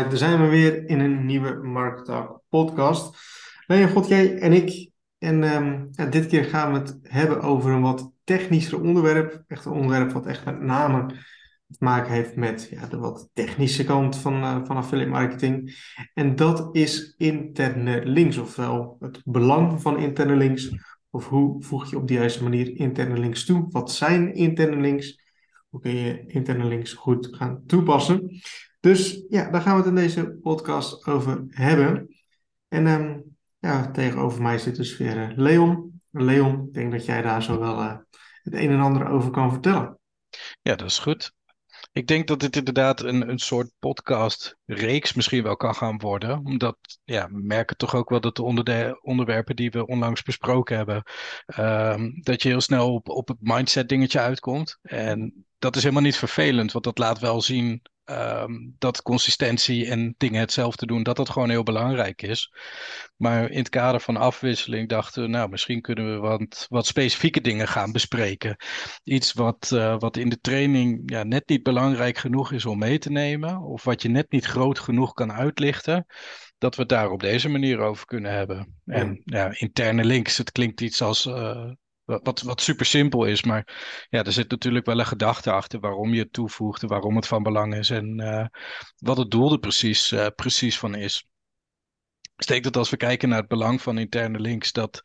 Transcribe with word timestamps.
Alright, 0.00 0.20
daar 0.20 0.30
zijn 0.30 0.42
we 0.42 0.56
weer 0.56 0.88
in 0.88 1.00
een 1.00 1.26
nieuwe 1.26 1.54
Markt 1.54 2.10
podcast. 2.48 3.18
God, 3.92 4.08
jij 4.08 4.38
en 4.38 4.52
ik. 4.52 4.90
En 5.18 5.42
um, 5.42 5.88
ja, 5.90 6.04
dit 6.04 6.26
keer 6.26 6.44
gaan 6.44 6.72
we 6.72 6.78
het 6.78 6.98
hebben 7.02 7.40
over 7.40 7.70
een 7.70 7.80
wat 7.80 8.12
technischer 8.24 8.80
onderwerp. 8.80 9.42
Echt 9.46 9.64
een 9.64 9.72
onderwerp 9.72 10.12
wat 10.12 10.26
echt 10.26 10.44
met 10.44 10.60
name 10.60 11.06
te 11.06 11.76
maken 11.78 12.12
heeft 12.12 12.36
met 12.36 12.68
ja, 12.70 12.86
de 12.86 12.98
wat 12.98 13.30
technische 13.32 13.84
kant 13.84 14.16
van, 14.16 14.34
uh, 14.34 14.64
van 14.64 14.76
affiliate 14.76 15.10
marketing. 15.10 15.76
En 16.14 16.36
dat 16.36 16.76
is 16.76 17.14
interne 17.16 18.04
links, 18.04 18.36
ofwel 18.36 18.96
het 19.00 19.20
belang 19.24 19.82
van 19.82 19.98
interne 19.98 20.36
links. 20.36 20.70
Of 21.10 21.28
hoe 21.28 21.62
voeg 21.62 21.90
je 21.90 21.96
op 21.96 22.08
de 22.08 22.14
juiste 22.14 22.42
manier 22.42 22.76
interne 22.76 23.18
links 23.18 23.44
toe? 23.44 23.66
Wat 23.70 23.92
zijn 23.92 24.34
interne 24.34 24.80
links? 24.80 25.20
Hoe 25.68 25.80
kun 25.80 25.96
je 25.96 26.26
interne 26.26 26.64
links 26.64 26.92
goed 26.92 27.28
gaan 27.30 27.62
toepassen? 27.66 28.40
Dus 28.80 29.22
ja, 29.28 29.50
daar 29.50 29.60
gaan 29.60 29.72
we 29.72 29.78
het 29.78 29.88
in 29.88 29.94
deze 29.94 30.38
podcast 30.42 31.06
over 31.06 31.44
hebben. 31.48 32.16
En 32.68 32.86
um, 32.86 33.36
ja, 33.58 33.90
tegenover 33.90 34.42
mij 34.42 34.58
zit 34.58 34.76
dus 34.76 34.96
weer 34.96 35.16
uh, 35.16 35.36
Leon. 35.36 36.00
Leon, 36.10 36.66
ik 36.66 36.74
denk 36.74 36.92
dat 36.92 37.04
jij 37.04 37.22
daar 37.22 37.42
zo 37.42 37.58
wel 37.58 37.78
uh, 37.78 37.96
het 38.42 38.54
een 38.54 38.70
en 38.70 38.80
ander 38.80 39.08
over 39.08 39.30
kan 39.30 39.50
vertellen. 39.50 39.98
Ja, 40.62 40.74
dat 40.74 40.88
is 40.88 40.98
goed. 40.98 41.32
Ik 41.92 42.06
denk 42.06 42.28
dat 42.28 42.40
dit 42.40 42.56
inderdaad 42.56 43.00
een, 43.00 43.28
een 43.28 43.38
soort 43.38 43.70
podcast-reeks 43.78 45.14
misschien 45.14 45.42
wel 45.42 45.56
kan 45.56 45.74
gaan 45.74 45.98
worden. 45.98 46.44
Omdat 46.44 46.76
ja, 47.04 47.28
we 47.28 47.40
merken 47.42 47.76
toch 47.76 47.94
ook 47.94 48.08
wel 48.08 48.20
dat 48.20 48.36
de 48.36 48.42
onder 48.42 48.98
onderwerpen 49.00 49.56
die 49.56 49.70
we 49.70 49.86
onlangs 49.86 50.22
besproken 50.22 50.76
hebben, 50.76 51.02
um, 51.58 52.22
dat 52.22 52.42
je 52.42 52.48
heel 52.48 52.60
snel 52.60 52.94
op, 52.94 53.08
op 53.08 53.28
het 53.28 53.36
mindset 53.40 53.88
dingetje 53.88 54.20
uitkomt. 54.20 54.78
En 54.82 55.46
dat 55.58 55.76
is 55.76 55.82
helemaal 55.82 56.02
niet 56.02 56.16
vervelend, 56.16 56.72
want 56.72 56.84
dat 56.84 56.98
laat 56.98 57.18
wel 57.18 57.42
zien 57.42 57.82
um, 58.10 58.74
dat 58.78 59.02
consistentie 59.02 59.86
en 59.86 60.14
dingen 60.18 60.40
hetzelfde 60.40 60.86
doen, 60.86 61.02
dat 61.02 61.16
dat 61.16 61.28
gewoon 61.30 61.50
heel 61.50 61.62
belangrijk 61.62 62.22
is. 62.22 62.52
Maar 63.16 63.50
in 63.50 63.58
het 63.58 63.68
kader 63.68 64.00
van 64.00 64.16
afwisseling 64.16 64.88
dachten 64.88 65.22
we, 65.22 65.28
nou, 65.28 65.48
misschien 65.48 65.80
kunnen 65.80 66.12
we 66.12 66.18
wat, 66.18 66.66
wat 66.68 66.86
specifieke 66.86 67.40
dingen 67.40 67.68
gaan 67.68 67.92
bespreken. 67.92 68.56
Iets 69.04 69.32
wat, 69.32 69.70
uh, 69.74 69.98
wat 69.98 70.16
in 70.16 70.28
de 70.28 70.40
training 70.40 71.02
ja, 71.10 71.22
net 71.22 71.48
niet 71.48 71.62
belangrijk 71.62 72.18
genoeg 72.18 72.52
is 72.52 72.66
om 72.66 72.78
mee 72.78 72.98
te 72.98 73.10
nemen, 73.10 73.62
of 73.62 73.84
wat 73.84 74.02
je 74.02 74.08
net 74.08 74.30
niet 74.30 74.44
groot 74.44 74.78
genoeg 74.78 75.12
kan 75.12 75.32
uitlichten 75.32 76.06
dat 76.58 76.74
we 76.74 76.80
het 76.80 76.90
daar 76.90 77.10
op 77.10 77.20
deze 77.20 77.48
manier 77.48 77.78
over 77.78 78.06
kunnen 78.06 78.32
hebben. 78.32 78.80
En 78.84 79.22
ja, 79.24 79.58
interne 79.58 80.04
links, 80.04 80.36
het 80.36 80.52
klinkt 80.52 80.80
iets 80.80 81.02
als 81.02 81.26
uh, 81.26 81.70
wat, 82.18 82.40
wat 82.40 82.60
super 82.60 82.86
simpel 82.86 83.24
is, 83.24 83.42
maar 83.42 83.78
ja, 84.10 84.24
er 84.24 84.32
zit 84.32 84.50
natuurlijk 84.50 84.86
wel 84.86 84.98
een 84.98 85.06
gedachte 85.06 85.50
achter 85.50 85.80
waarom 85.80 86.14
je 86.14 86.20
het 86.20 86.32
toevoegt 86.32 86.82
waarom 86.82 87.16
het 87.16 87.26
van 87.26 87.42
belang 87.42 87.74
is 87.74 87.90
en 87.90 88.20
uh, 88.20 88.46
wat 88.96 89.16
het 89.16 89.30
doel 89.30 89.52
er 89.52 89.58
precies, 89.58 90.12
uh, 90.12 90.26
precies 90.34 90.78
van 90.78 90.94
is. 90.94 91.28
Ik 92.36 92.46
denk 92.46 92.64
dat 92.64 92.76
als 92.76 92.90
we 92.90 92.96
kijken 92.96 93.28
naar 93.28 93.38
het 93.38 93.48
belang 93.48 93.82
van 93.82 93.98
interne 93.98 94.40
links, 94.40 94.72
dat 94.72 95.02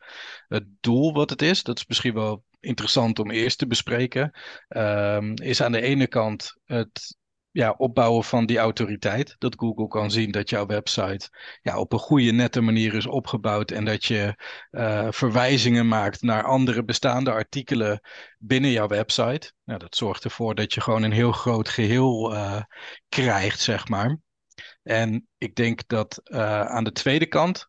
het 0.48 0.64
doel 0.80 1.12
wat 1.12 1.30
het 1.30 1.42
is, 1.42 1.62
dat 1.62 1.78
is 1.78 1.86
misschien 1.86 2.14
wel 2.14 2.44
interessant 2.60 3.18
om 3.18 3.30
eerst 3.30 3.58
te 3.58 3.66
bespreken, 3.66 4.38
um, 4.68 5.34
is 5.34 5.60
aan 5.62 5.72
de 5.72 5.80
ene 5.80 6.06
kant 6.06 6.56
het 6.64 7.16
ja, 7.56 7.74
opbouwen 7.76 8.24
van 8.24 8.46
die 8.46 8.58
autoriteit. 8.58 9.34
Dat 9.38 9.54
Google 9.58 9.88
kan 9.88 10.10
zien 10.10 10.30
dat 10.30 10.50
jouw 10.50 10.66
website 10.66 11.28
ja, 11.62 11.78
op 11.78 11.92
een 11.92 11.98
goede, 11.98 12.30
nette 12.30 12.60
manier 12.60 12.94
is 12.94 13.06
opgebouwd. 13.06 13.70
En 13.70 13.84
dat 13.84 14.04
je 14.04 14.34
uh, 14.70 15.06
verwijzingen 15.10 15.88
maakt 15.88 16.22
naar 16.22 16.44
andere 16.44 16.84
bestaande 16.84 17.30
artikelen 17.30 18.00
binnen 18.38 18.70
jouw 18.70 18.86
website. 18.86 19.52
Nou, 19.64 19.78
dat 19.78 19.96
zorgt 19.96 20.24
ervoor 20.24 20.54
dat 20.54 20.74
je 20.74 20.80
gewoon 20.80 21.02
een 21.02 21.12
heel 21.12 21.32
groot 21.32 21.68
geheel 21.68 22.32
uh, 22.32 22.60
krijgt, 23.08 23.60
zeg 23.60 23.88
maar. 23.88 24.18
En 24.82 25.28
ik 25.38 25.54
denk 25.54 25.86
dat 25.86 26.20
uh, 26.24 26.60
aan 26.60 26.84
de 26.84 26.92
tweede 26.92 27.26
kant 27.26 27.68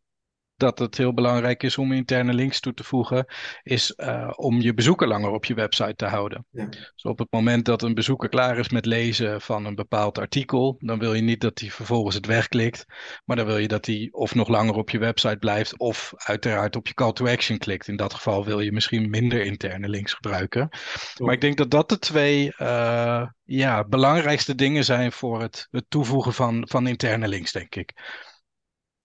dat 0.58 0.80
het 0.80 0.98
heel 0.98 1.14
belangrijk 1.14 1.64
is 1.64 1.78
om 1.78 1.92
interne 1.92 2.34
links 2.34 2.60
toe 2.60 2.74
te 2.74 2.84
voegen, 2.84 3.26
is 3.64 3.94
uh, 3.98 4.32
om 4.36 4.62
je 4.62 4.74
bezoeker 4.74 5.08
langer 5.08 5.32
op 5.32 5.46
je 5.46 5.54
website 5.54 5.96
te 5.96 6.06
houden. 6.06 6.46
Ja. 6.52 6.66
Dus 6.66 7.04
op 7.04 7.20
het 7.20 7.28
moment 7.32 7.66
dat 7.66 7.82
een 7.82 7.94
bezoeker 7.94 8.30
klaar 8.30 8.58
is 8.58 8.70
met 8.70 8.86
lezen 8.86 9.42
van 9.42 9.66
een 9.66 9.76
bepaald 9.76 10.18
artikel, 10.18 10.76
dan 10.80 11.00
wil 11.00 11.14
je 11.14 11.22
niet 11.22 11.42
dat 11.42 11.60
hij 11.60 11.70
vervolgens 11.70 12.16
het 12.16 12.26
wegklikt, 12.26 12.86
maar 13.26 13.36
dan 13.36 13.46
wil 13.46 13.58
je 13.58 13.68
dat 13.68 13.86
hij 13.86 14.08
of 14.12 14.36
nog 14.36 14.48
langer 14.48 14.76
op 14.76 14.90
je 14.90 15.00
website 15.00 15.38
blijft 15.38 15.80
of 15.80 16.14
uiteraard 16.16 16.76
op 16.76 16.88
je 16.88 16.94
call 16.94 17.14
to 17.14 17.28
action 17.28 17.58
klikt. 17.58 17.88
In 17.88 17.96
dat 17.96 18.14
geval 18.14 18.46
wil 18.46 18.60
je 18.60 18.72
misschien 18.72 19.10
minder 19.10 19.46
interne 19.46 19.90
links 19.90 20.14
gebruiken. 20.14 20.70
Top. 20.70 21.26
Maar 21.26 21.36
ik 21.36 21.42
denk 21.42 21.58
dat 21.58 21.72
dat 21.72 21.90
de 21.90 22.00
twee 22.00 22.54
uh, 22.58 23.28
ja, 23.44 23.84
belangrijkste 23.84 24.56
dingen 24.56 24.86
zijn 24.86 25.12
voor 25.12 25.42
het, 25.42 25.68
het 25.72 25.86
toevoegen 25.90 26.34
van, 26.34 26.68
van 26.70 26.88
interne 26.88 27.28
links, 27.28 27.52
denk 27.52 27.76
ik. 27.76 27.94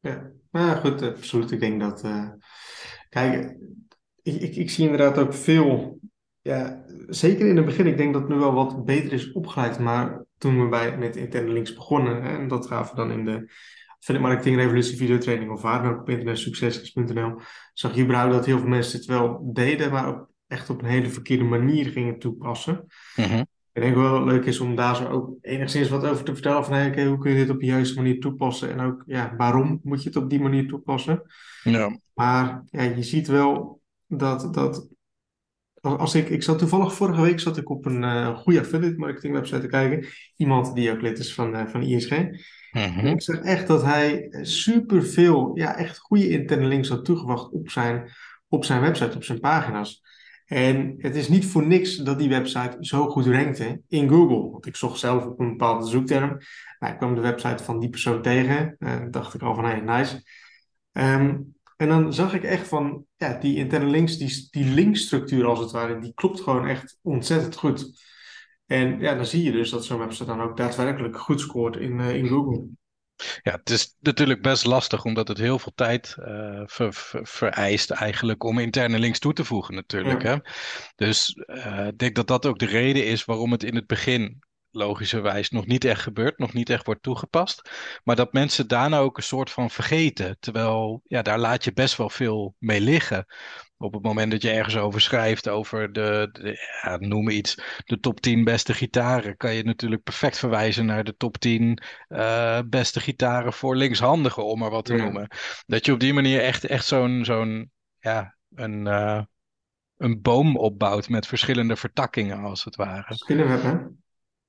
Ja, 0.02 0.30
nou 0.50 0.76
goed, 0.76 1.02
absoluut. 1.02 1.50
Ik 1.50 1.60
denk 1.60 1.80
dat. 1.80 2.04
Uh, 2.04 2.28
kijk, 3.08 3.56
ik, 4.22 4.40
ik, 4.40 4.56
ik, 4.56 4.70
zie 4.70 4.84
inderdaad 4.84 5.18
ook 5.18 5.34
veel. 5.34 6.00
Ja, 6.40 6.84
zeker 7.08 7.46
in 7.46 7.56
het 7.56 7.64
begin, 7.64 7.86
ik 7.86 7.96
denk 7.96 8.12
dat 8.12 8.22
het 8.22 8.30
nu 8.30 8.38
wel 8.38 8.52
wat 8.52 8.84
beter 8.84 9.12
is 9.12 9.32
opgeleid. 9.32 9.78
Maar 9.78 10.24
toen 10.38 10.62
we 10.62 10.68
bij, 10.68 10.98
met 10.98 11.16
interne 11.16 11.52
links 11.52 11.74
begonnen, 11.74 12.22
en 12.22 12.48
dat 12.48 12.66
gaven 12.66 12.96
we 12.96 13.00
dan 13.00 13.18
in 13.18 13.24
de 13.24 13.52
Affiliate 13.98 14.28
Marketing 14.28 14.56
Revolutie 14.56 14.96
videotraining 14.96 15.50
of 15.50 15.62
waar 15.62 15.92
ook 15.92 16.00
op 16.00 16.08
internetsuccesgids.nl, 16.08 17.40
zag 17.72 17.94
je 17.94 18.02
überhaupt 18.02 18.32
dat 18.32 18.46
heel 18.46 18.58
veel 18.58 18.68
mensen 18.68 18.98
het 18.98 19.06
wel 19.06 19.50
deden, 19.52 19.90
maar 19.90 20.08
ook 20.08 20.30
echt 20.46 20.70
op 20.70 20.82
een 20.82 20.88
hele 20.88 21.08
verkeerde 21.08 21.44
manier 21.44 21.86
gingen 21.86 22.18
toepassen. 22.18 22.86
-hmm. 23.14 23.46
Ik 23.72 23.82
denk 23.82 23.94
wel 23.94 24.10
dat 24.10 24.20
het 24.20 24.28
leuk 24.28 24.44
is 24.44 24.60
om 24.60 24.74
daar 24.76 24.96
zo 24.96 25.06
ook 25.06 25.36
enigszins 25.40 25.88
wat 25.88 26.04
over 26.04 26.24
te 26.24 26.32
vertellen. 26.32 26.64
Van 26.64 26.74
hey, 26.74 26.88
okay, 26.88 27.06
hoe 27.06 27.18
kun 27.18 27.30
je 27.30 27.36
dit 27.36 27.50
op 27.50 27.60
de 27.60 27.66
juiste 27.66 27.96
manier 27.96 28.20
toepassen? 28.20 28.70
En 28.70 28.80
ook 28.80 29.02
ja, 29.06 29.34
waarom 29.36 29.80
moet 29.82 30.02
je 30.02 30.08
het 30.08 30.18
op 30.18 30.30
die 30.30 30.40
manier 30.40 30.68
toepassen? 30.68 31.22
Ja. 31.62 31.98
Maar 32.14 32.62
ja, 32.70 32.82
je 32.82 33.02
ziet 33.02 33.26
wel 33.26 33.80
dat, 34.06 34.54
dat 34.54 34.88
als 35.82 36.14
ik, 36.14 36.28
ik 36.28 36.42
zat 36.42 36.58
toevallig 36.58 36.94
vorige 36.94 37.22
week 37.22 37.40
zat 37.40 37.56
ik 37.56 37.70
op 37.70 37.86
een 37.86 38.02
uh, 38.02 38.36
goede 38.36 38.60
affiliate 38.60 38.98
marketing 38.98 39.34
website 39.34 39.60
te 39.60 39.66
kijken. 39.66 40.08
Iemand 40.36 40.74
die 40.74 40.90
ook 40.90 41.00
lid 41.00 41.18
is 41.18 41.34
van, 41.34 41.54
uh, 41.54 41.66
van 41.66 41.82
ISG. 41.82 42.10
Mm-hmm. 42.72 43.06
Ik 43.06 43.22
zeg 43.22 43.38
echt 43.38 43.66
dat 43.66 43.82
hij 43.82 44.28
superveel, 44.42 45.50
ja, 45.54 45.76
echt 45.76 45.98
goede 45.98 46.28
interne 46.28 46.66
links 46.66 46.88
had 46.88 47.04
toegevoegd 47.04 47.52
op 47.52 47.70
zijn, 47.70 48.10
op 48.48 48.64
zijn 48.64 48.80
website, 48.80 49.16
op 49.16 49.24
zijn 49.24 49.40
pagina's. 49.40 50.02
En 50.52 50.94
het 50.98 51.16
is 51.16 51.28
niet 51.28 51.46
voor 51.46 51.66
niks 51.66 51.96
dat 51.96 52.18
die 52.18 52.28
website 52.28 52.76
zo 52.80 53.08
goed 53.08 53.26
rankte 53.26 53.80
in 53.88 54.08
Google. 54.08 54.50
Want 54.50 54.66
ik 54.66 54.76
zocht 54.76 54.98
zelf 54.98 55.24
op 55.24 55.40
een 55.40 55.48
bepaalde 55.48 55.86
zoekterm. 55.86 56.38
Nou, 56.78 56.92
ik 56.92 56.98
kwam 56.98 57.14
de 57.14 57.20
website 57.20 57.64
van 57.64 57.78
die 57.78 57.88
persoon 57.88 58.22
tegen. 58.22 58.76
Uh, 58.78 58.96
dacht 59.10 59.34
ik 59.34 59.42
al 59.42 59.54
van, 59.54 59.64
hey, 59.64 59.80
nice. 59.80 60.22
Um, 60.92 61.54
en 61.76 61.88
dan 61.88 62.14
zag 62.14 62.34
ik 62.34 62.42
echt 62.42 62.68
van, 62.68 63.04
ja, 63.16 63.38
die 63.38 63.56
interne 63.56 63.90
links, 63.90 64.16
die, 64.16 64.48
die 64.50 64.74
linkstructuur 64.74 65.46
als 65.46 65.58
het 65.58 65.70
ware, 65.70 65.98
die 65.98 66.12
klopt 66.14 66.40
gewoon 66.40 66.66
echt 66.66 66.98
ontzettend 67.02 67.56
goed. 67.56 68.04
En 68.66 69.00
ja, 69.00 69.14
dan 69.14 69.26
zie 69.26 69.42
je 69.42 69.52
dus 69.52 69.70
dat 69.70 69.84
zo'n 69.84 69.98
website 69.98 70.24
dan 70.24 70.40
ook 70.40 70.56
daadwerkelijk 70.56 71.18
goed 71.18 71.40
scoort 71.40 71.76
in, 71.76 71.98
uh, 71.98 72.14
in 72.14 72.26
Google. 72.26 72.64
Ja, 73.42 73.52
het 73.52 73.70
is 73.70 73.96
natuurlijk 74.00 74.42
best 74.42 74.64
lastig, 74.64 75.04
omdat 75.04 75.28
het 75.28 75.38
heel 75.38 75.58
veel 75.58 75.72
tijd 75.74 76.16
uh, 76.18 76.62
ver, 76.64 76.94
ver, 76.94 77.26
vereist 77.26 77.90
eigenlijk 77.90 78.44
om 78.44 78.58
interne 78.58 78.98
links 78.98 79.18
toe 79.18 79.32
te 79.32 79.44
voegen 79.44 79.74
natuurlijk. 79.74 80.22
Ja. 80.22 80.30
Hè? 80.30 80.50
Dus 80.94 81.36
uh, 81.46 81.86
ik 81.86 81.98
denk 81.98 82.14
dat 82.14 82.26
dat 82.26 82.46
ook 82.46 82.58
de 82.58 82.66
reden 82.66 83.06
is 83.06 83.24
waarom 83.24 83.52
het 83.52 83.62
in 83.62 83.74
het 83.74 83.86
begin 83.86 84.42
logischerwijs 84.72 85.50
nog 85.50 85.66
niet 85.66 85.84
echt 85.84 86.02
gebeurt, 86.02 86.38
nog 86.38 86.52
niet 86.52 86.70
echt 86.70 86.86
wordt 86.86 87.02
toegepast. 87.02 87.70
Maar 88.04 88.16
dat 88.16 88.32
mensen 88.32 88.68
daarna 88.68 88.98
ook 88.98 89.16
een 89.16 89.22
soort 89.22 89.50
van 89.50 89.70
vergeten. 89.70 90.36
Terwijl, 90.40 91.02
ja, 91.04 91.22
daar 91.22 91.38
laat 91.38 91.64
je 91.64 91.72
best 91.72 91.96
wel 91.96 92.10
veel 92.10 92.54
mee 92.58 92.80
liggen. 92.80 93.26
Op 93.76 93.92
het 93.92 94.02
moment 94.02 94.30
dat 94.30 94.42
je 94.42 94.50
ergens 94.50 94.76
over 94.76 95.00
schrijft, 95.00 95.48
over 95.48 95.92
de, 95.92 96.28
de 96.32 96.80
ja, 96.82 96.96
noem 96.96 97.28
iets, 97.28 97.54
de 97.84 98.00
top 98.00 98.20
10 98.20 98.44
beste 98.44 98.74
gitaren, 98.74 99.36
kan 99.36 99.54
je 99.54 99.64
natuurlijk 99.64 100.02
perfect 100.02 100.38
verwijzen 100.38 100.86
naar 100.86 101.04
de 101.04 101.16
top 101.16 101.38
10 101.38 101.82
uh, 102.08 102.58
beste 102.66 103.00
gitaren 103.00 103.52
voor 103.52 103.76
linkshandigen, 103.76 104.44
om 104.44 104.58
maar 104.58 104.70
wat 104.70 104.84
te 104.84 104.96
ja. 104.96 105.02
noemen. 105.02 105.28
Dat 105.66 105.86
je 105.86 105.92
op 105.92 106.00
die 106.00 106.12
manier 106.12 106.40
echt, 106.40 106.64
echt 106.64 106.86
zo'n, 106.86 107.24
zo'n, 107.24 107.70
ja, 107.98 108.36
een, 108.54 108.86
uh, 108.86 109.22
een 109.96 110.20
boom 110.20 110.56
opbouwt 110.56 111.08
met 111.08 111.26
verschillende 111.26 111.76
vertakkingen, 111.76 112.38
als 112.38 112.64
het 112.64 112.76
ware. 112.76 113.14
Spinnenweb, 113.14 113.62
hè? 113.62 113.76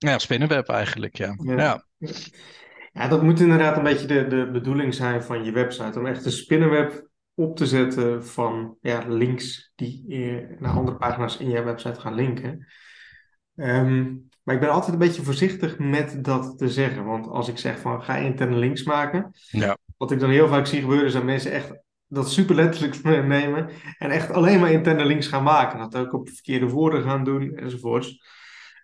Ja, 0.10 0.18
spinnenweb 0.18 0.70
eigenlijk, 0.70 1.18
ja. 1.18 1.36
ja. 1.44 1.56
ja. 1.56 1.84
Ja, 2.92 3.08
dat 3.08 3.24
moet 3.24 3.40
inderdaad 3.40 3.78
een 3.78 3.84
beetje 3.84 4.08
de, 4.08 4.28
de 4.28 4.52
bedoeling 4.52 4.94
zijn 4.94 5.24
van 5.24 5.44
je 5.44 5.52
website. 5.52 6.00
Om 6.00 6.06
echt 6.06 6.26
een 6.26 6.32
spinnenweb 6.32 7.08
op 7.34 7.56
te 7.56 7.66
zetten 7.66 8.26
van 8.26 8.78
ja, 8.82 9.04
links 9.08 9.72
die 9.76 10.06
naar 10.60 10.72
andere 10.72 10.98
pagina's 10.98 11.38
in 11.38 11.50
je 11.50 11.64
website 11.64 12.00
gaan 12.00 12.14
linken. 12.14 12.68
Um, 13.56 14.30
maar 14.44 14.56
ik 14.56 14.62
ben 14.62 14.72
altijd 14.72 14.94
een 14.94 15.00
beetje 15.00 15.24
voorzichtig 15.24 15.80
met 15.80 16.24
dat 16.24 16.58
te 16.58 16.70
zeggen. 16.70 17.06
Want 17.06 17.28
als 17.28 17.48
ik 17.48 17.58
zeg 17.58 17.80
van 17.80 18.04
ga 18.04 18.16
interne 18.16 18.56
links 18.56 18.84
maken. 18.84 19.32
Ja. 19.50 19.78
Wat 19.98 20.12
ik 20.12 20.20
dan 20.20 20.30
heel 20.30 20.48
vaak 20.48 20.66
zie 20.66 20.82
gebeuren 20.82 21.06
is 21.06 21.14
dat 21.14 21.24
mensen 21.24 21.52
echt 21.52 21.74
dat 22.08 22.32
super 22.32 22.56
letterlijk 22.56 23.04
nemen. 23.28 23.70
En 23.98 24.10
echt 24.10 24.32
alleen 24.32 24.60
maar 24.60 24.72
interne 24.72 25.06
links 25.06 25.28
gaan 25.28 25.44
maken. 25.44 25.80
Dat 25.80 25.96
ook 25.96 26.14
op 26.14 26.30
verkeerde 26.30 26.68
woorden 26.68 27.04
gaan 27.04 27.24
doen 27.24 27.56
enzovoorts. 27.56 28.26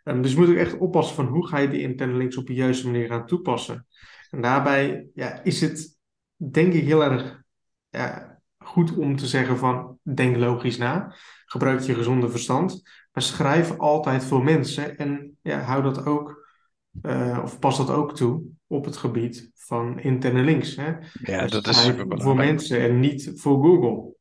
Um, 0.09 0.21
dus 0.21 0.31
je 0.31 0.37
moet 0.37 0.49
ook 0.49 0.55
echt 0.55 0.77
oppassen 0.77 1.15
van 1.15 1.27
hoe 1.27 1.47
ga 1.47 1.57
je 1.57 1.69
die 1.69 1.81
interne 1.81 2.13
links 2.13 2.37
op 2.37 2.47
de 2.47 2.53
juiste 2.53 2.85
manier 2.85 3.07
gaan 3.07 3.25
toepassen. 3.25 3.87
En 4.29 4.41
daarbij 4.41 5.07
ja, 5.13 5.43
is 5.43 5.61
het 5.61 5.97
denk 6.35 6.73
ik 6.73 6.83
heel 6.83 7.03
erg 7.03 7.41
ja, 7.89 8.39
goed 8.57 8.97
om 8.97 9.15
te 9.15 9.27
zeggen 9.27 9.57
van 9.57 9.97
denk 10.01 10.37
logisch 10.37 10.77
na, 10.77 11.15
gebruik 11.45 11.79
je 11.79 11.95
gezonde 11.95 12.29
verstand, 12.29 12.81
maar 13.11 13.23
schrijf 13.23 13.77
altijd 13.77 14.23
voor 14.23 14.43
mensen 14.43 14.97
en 14.97 15.37
ja, 15.41 15.59
hou 15.59 15.83
dat 15.83 16.05
ook, 16.05 16.47
uh, 17.01 17.39
of 17.43 17.59
pas 17.59 17.77
dat 17.77 17.89
ook 17.89 18.15
toe 18.15 18.43
op 18.67 18.85
het 18.85 18.97
gebied 18.97 19.51
van 19.53 19.99
interne 19.99 20.41
links. 20.41 20.75
Hè? 20.75 20.93
Ja, 21.23 21.41
Dus 21.41 21.51
dat 21.51 21.67
is 21.67 21.83
super 21.83 22.21
voor 22.21 22.35
mensen 22.35 22.79
en 22.79 22.99
niet 22.99 23.31
voor 23.35 23.63
Google. 23.63 24.13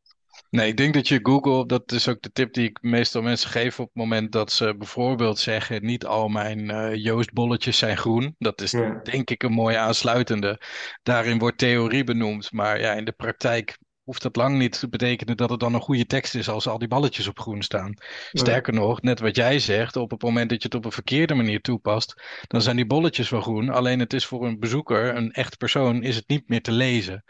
Nee, 0.50 0.68
ik 0.68 0.76
denk 0.76 0.94
dat 0.94 1.08
je 1.08 1.20
Google, 1.22 1.66
dat 1.66 1.92
is 1.92 2.08
ook 2.08 2.22
de 2.22 2.30
tip 2.32 2.52
die 2.52 2.68
ik 2.68 2.78
meestal 2.82 3.22
mensen 3.22 3.50
geef 3.50 3.80
op 3.80 3.86
het 3.86 3.94
moment 3.94 4.32
dat 4.32 4.52
ze 4.52 4.74
bijvoorbeeld 4.78 5.38
zeggen: 5.38 5.84
niet 5.84 6.06
al 6.06 6.28
mijn 6.28 6.70
eh 6.70 6.94
Joost 6.94 7.32
bolletjes 7.32 7.78
zijn 7.78 7.96
groen. 7.96 8.34
Dat 8.38 8.60
is 8.60 8.70
Ja, 8.70 9.00
denk 9.02 9.30
ik 9.30 9.42
een 9.42 9.52
mooie 9.52 9.78
aansluitende. 9.78 10.60
Daarin 11.02 11.38
wordt 11.38 11.58
theorie 11.58 12.04
benoemd, 12.04 12.52
maar 12.52 12.80
ja, 12.80 12.92
in 12.92 13.04
de 13.04 13.12
praktijk 13.12 13.78
hoeft 14.04 14.22
dat 14.22 14.36
lang 14.36 14.58
niet 14.58 14.78
te 14.78 14.88
betekenen 14.88 15.36
dat 15.36 15.50
het 15.50 15.60
dan 15.60 15.74
een 15.74 15.80
goede 15.80 16.06
tekst 16.06 16.34
is 16.34 16.48
als 16.48 16.68
al 16.68 16.78
die 16.78 16.88
balletjes 16.88 17.26
op 17.26 17.40
groen 17.40 17.62
staan. 17.62 17.94
Sterker 18.32 18.72
nog, 18.72 19.02
net 19.02 19.20
wat 19.20 19.36
jij 19.36 19.58
zegt, 19.58 19.96
op 19.96 20.10
het 20.10 20.22
moment 20.22 20.50
dat 20.50 20.62
je 20.62 20.68
het 20.68 20.76
op 20.76 20.84
een 20.84 20.92
verkeerde 20.92 21.34
manier 21.34 21.60
toepast, 21.60 22.22
dan 22.46 22.62
zijn 22.62 22.76
die 22.76 22.86
bolletjes 22.86 23.28
wel 23.28 23.40
groen. 23.40 23.68
Alleen 23.68 23.98
het 23.98 24.12
is 24.12 24.26
voor 24.26 24.46
een 24.46 24.58
bezoeker, 24.58 25.16
een 25.16 25.32
echt 25.32 25.56
persoon, 25.56 26.02
is 26.02 26.16
het 26.16 26.28
niet 26.28 26.48
meer 26.48 26.62
te 26.62 26.72
lezen. 26.72 27.24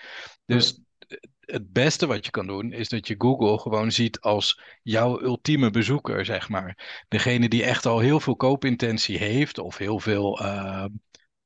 Dus 0.46 0.80
het 1.50 1.72
beste 1.72 2.06
wat 2.06 2.24
je 2.24 2.30
kan 2.30 2.46
doen, 2.46 2.72
is 2.72 2.88
dat 2.88 3.08
je 3.08 3.14
Google 3.18 3.58
gewoon 3.58 3.92
ziet 3.92 4.20
als 4.20 4.60
jouw 4.82 5.22
ultieme 5.22 5.70
bezoeker, 5.70 6.24
zeg 6.24 6.48
maar. 6.48 7.04
Degene 7.08 7.48
die 7.48 7.64
echt 7.64 7.86
al 7.86 7.98
heel 7.98 8.20
veel 8.20 8.36
koopintentie 8.36 9.18
heeft 9.18 9.58
of 9.58 9.76
heel 9.76 9.98
veel 9.98 10.40
eh, 10.40 10.84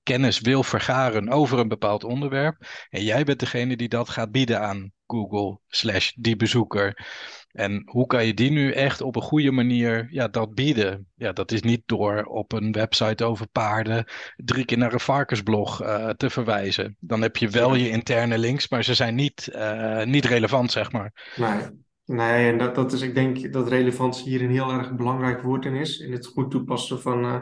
kennis 0.02 0.40
wil 0.40 0.62
vergaren 0.62 1.28
over 1.28 1.58
een 1.58 1.68
bepaald 1.68 2.04
onderwerp. 2.04 2.56
En 2.90 3.04
jij 3.04 3.24
bent 3.24 3.40
degene 3.40 3.76
die 3.76 3.88
dat 3.88 4.08
gaat 4.08 4.30
bieden 4.30 4.60
aan 4.60 4.92
Google 5.06 5.58
slash 5.68 6.12
die 6.16 6.36
bezoeker. 6.36 7.06
En 7.52 7.82
hoe 7.84 8.06
kan 8.06 8.26
je 8.26 8.34
die 8.34 8.50
nu 8.50 8.72
echt 8.72 9.00
op 9.00 9.16
een 9.16 9.22
goede 9.22 9.50
manier 9.50 10.06
ja, 10.10 10.28
dat 10.28 10.54
bieden? 10.54 11.06
Ja, 11.14 11.32
dat 11.32 11.52
is 11.52 11.62
niet 11.62 11.82
door 11.86 12.22
op 12.24 12.52
een 12.52 12.72
website 12.72 13.24
over 13.24 13.46
paarden 13.48 14.04
drie 14.36 14.64
keer 14.64 14.78
naar 14.78 14.92
een 14.92 15.00
varkensblog 15.00 15.82
eh, 15.82 16.08
te 16.08 16.30
verwijzen. 16.30 16.96
Dan 17.00 17.22
heb 17.22 17.36
je 17.36 17.48
wel 17.48 17.74
je 17.74 17.88
interne 17.88 18.38
links, 18.38 18.68
maar 18.68 18.84
ze 18.84 18.94
zijn 18.94 19.14
niet, 19.14 19.48
eh, 19.48 20.04
niet 20.04 20.24
relevant, 20.24 20.72
zeg 20.72 20.92
maar. 20.92 21.32
Nee, 21.36 21.60
nee, 22.04 22.50
en 22.50 22.58
dat, 22.58 22.74
dat 22.74 22.92
is, 22.92 23.00
ik 23.00 23.14
denk 23.14 23.52
dat 23.52 23.68
relevantie 23.68 24.28
hier 24.28 24.42
een 24.42 24.50
heel 24.50 24.72
erg 24.72 24.94
belangrijk 24.94 25.42
woord 25.42 25.64
in 25.64 25.74
is. 25.74 25.98
In 25.98 26.12
het 26.12 26.26
goed 26.26 26.50
toepassen 26.50 27.00
van, 27.00 27.24
eh, 27.24 27.40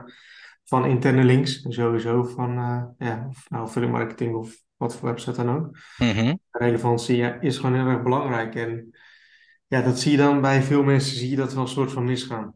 van 0.70 0.87
interne 0.87 1.25
links. 1.25 1.67
Sowieso 1.69 2.22
van, 2.22 2.58
eh, 2.58 3.08
ja, 3.08 3.26
of 3.28 3.50
nou 3.50 3.62
affiliate 3.62 3.96
marketing 3.96 4.34
of 4.34 4.56
wat 4.76 4.96
voor 4.96 5.08
website 5.08 5.44
dan 5.44 5.56
ook. 5.56 5.78
Mhm. 5.99 6.34
Relevantie 6.50 7.17
ja, 7.17 7.40
is 7.40 7.58
gewoon 7.58 7.75
heel 7.75 7.87
erg 7.87 8.02
belangrijk. 8.02 8.55
En 8.55 8.90
ja, 9.67 9.82
dat 9.82 10.00
zie 10.00 10.11
je 10.11 10.17
dan 10.17 10.40
bij 10.40 10.62
veel 10.62 10.82
mensen, 10.82 11.17
zie 11.17 11.31
je 11.31 11.37
dat 11.37 11.52
wel 11.52 11.62
een 11.62 11.69
soort 11.69 11.93
van 11.93 12.05
misgaan. 12.05 12.55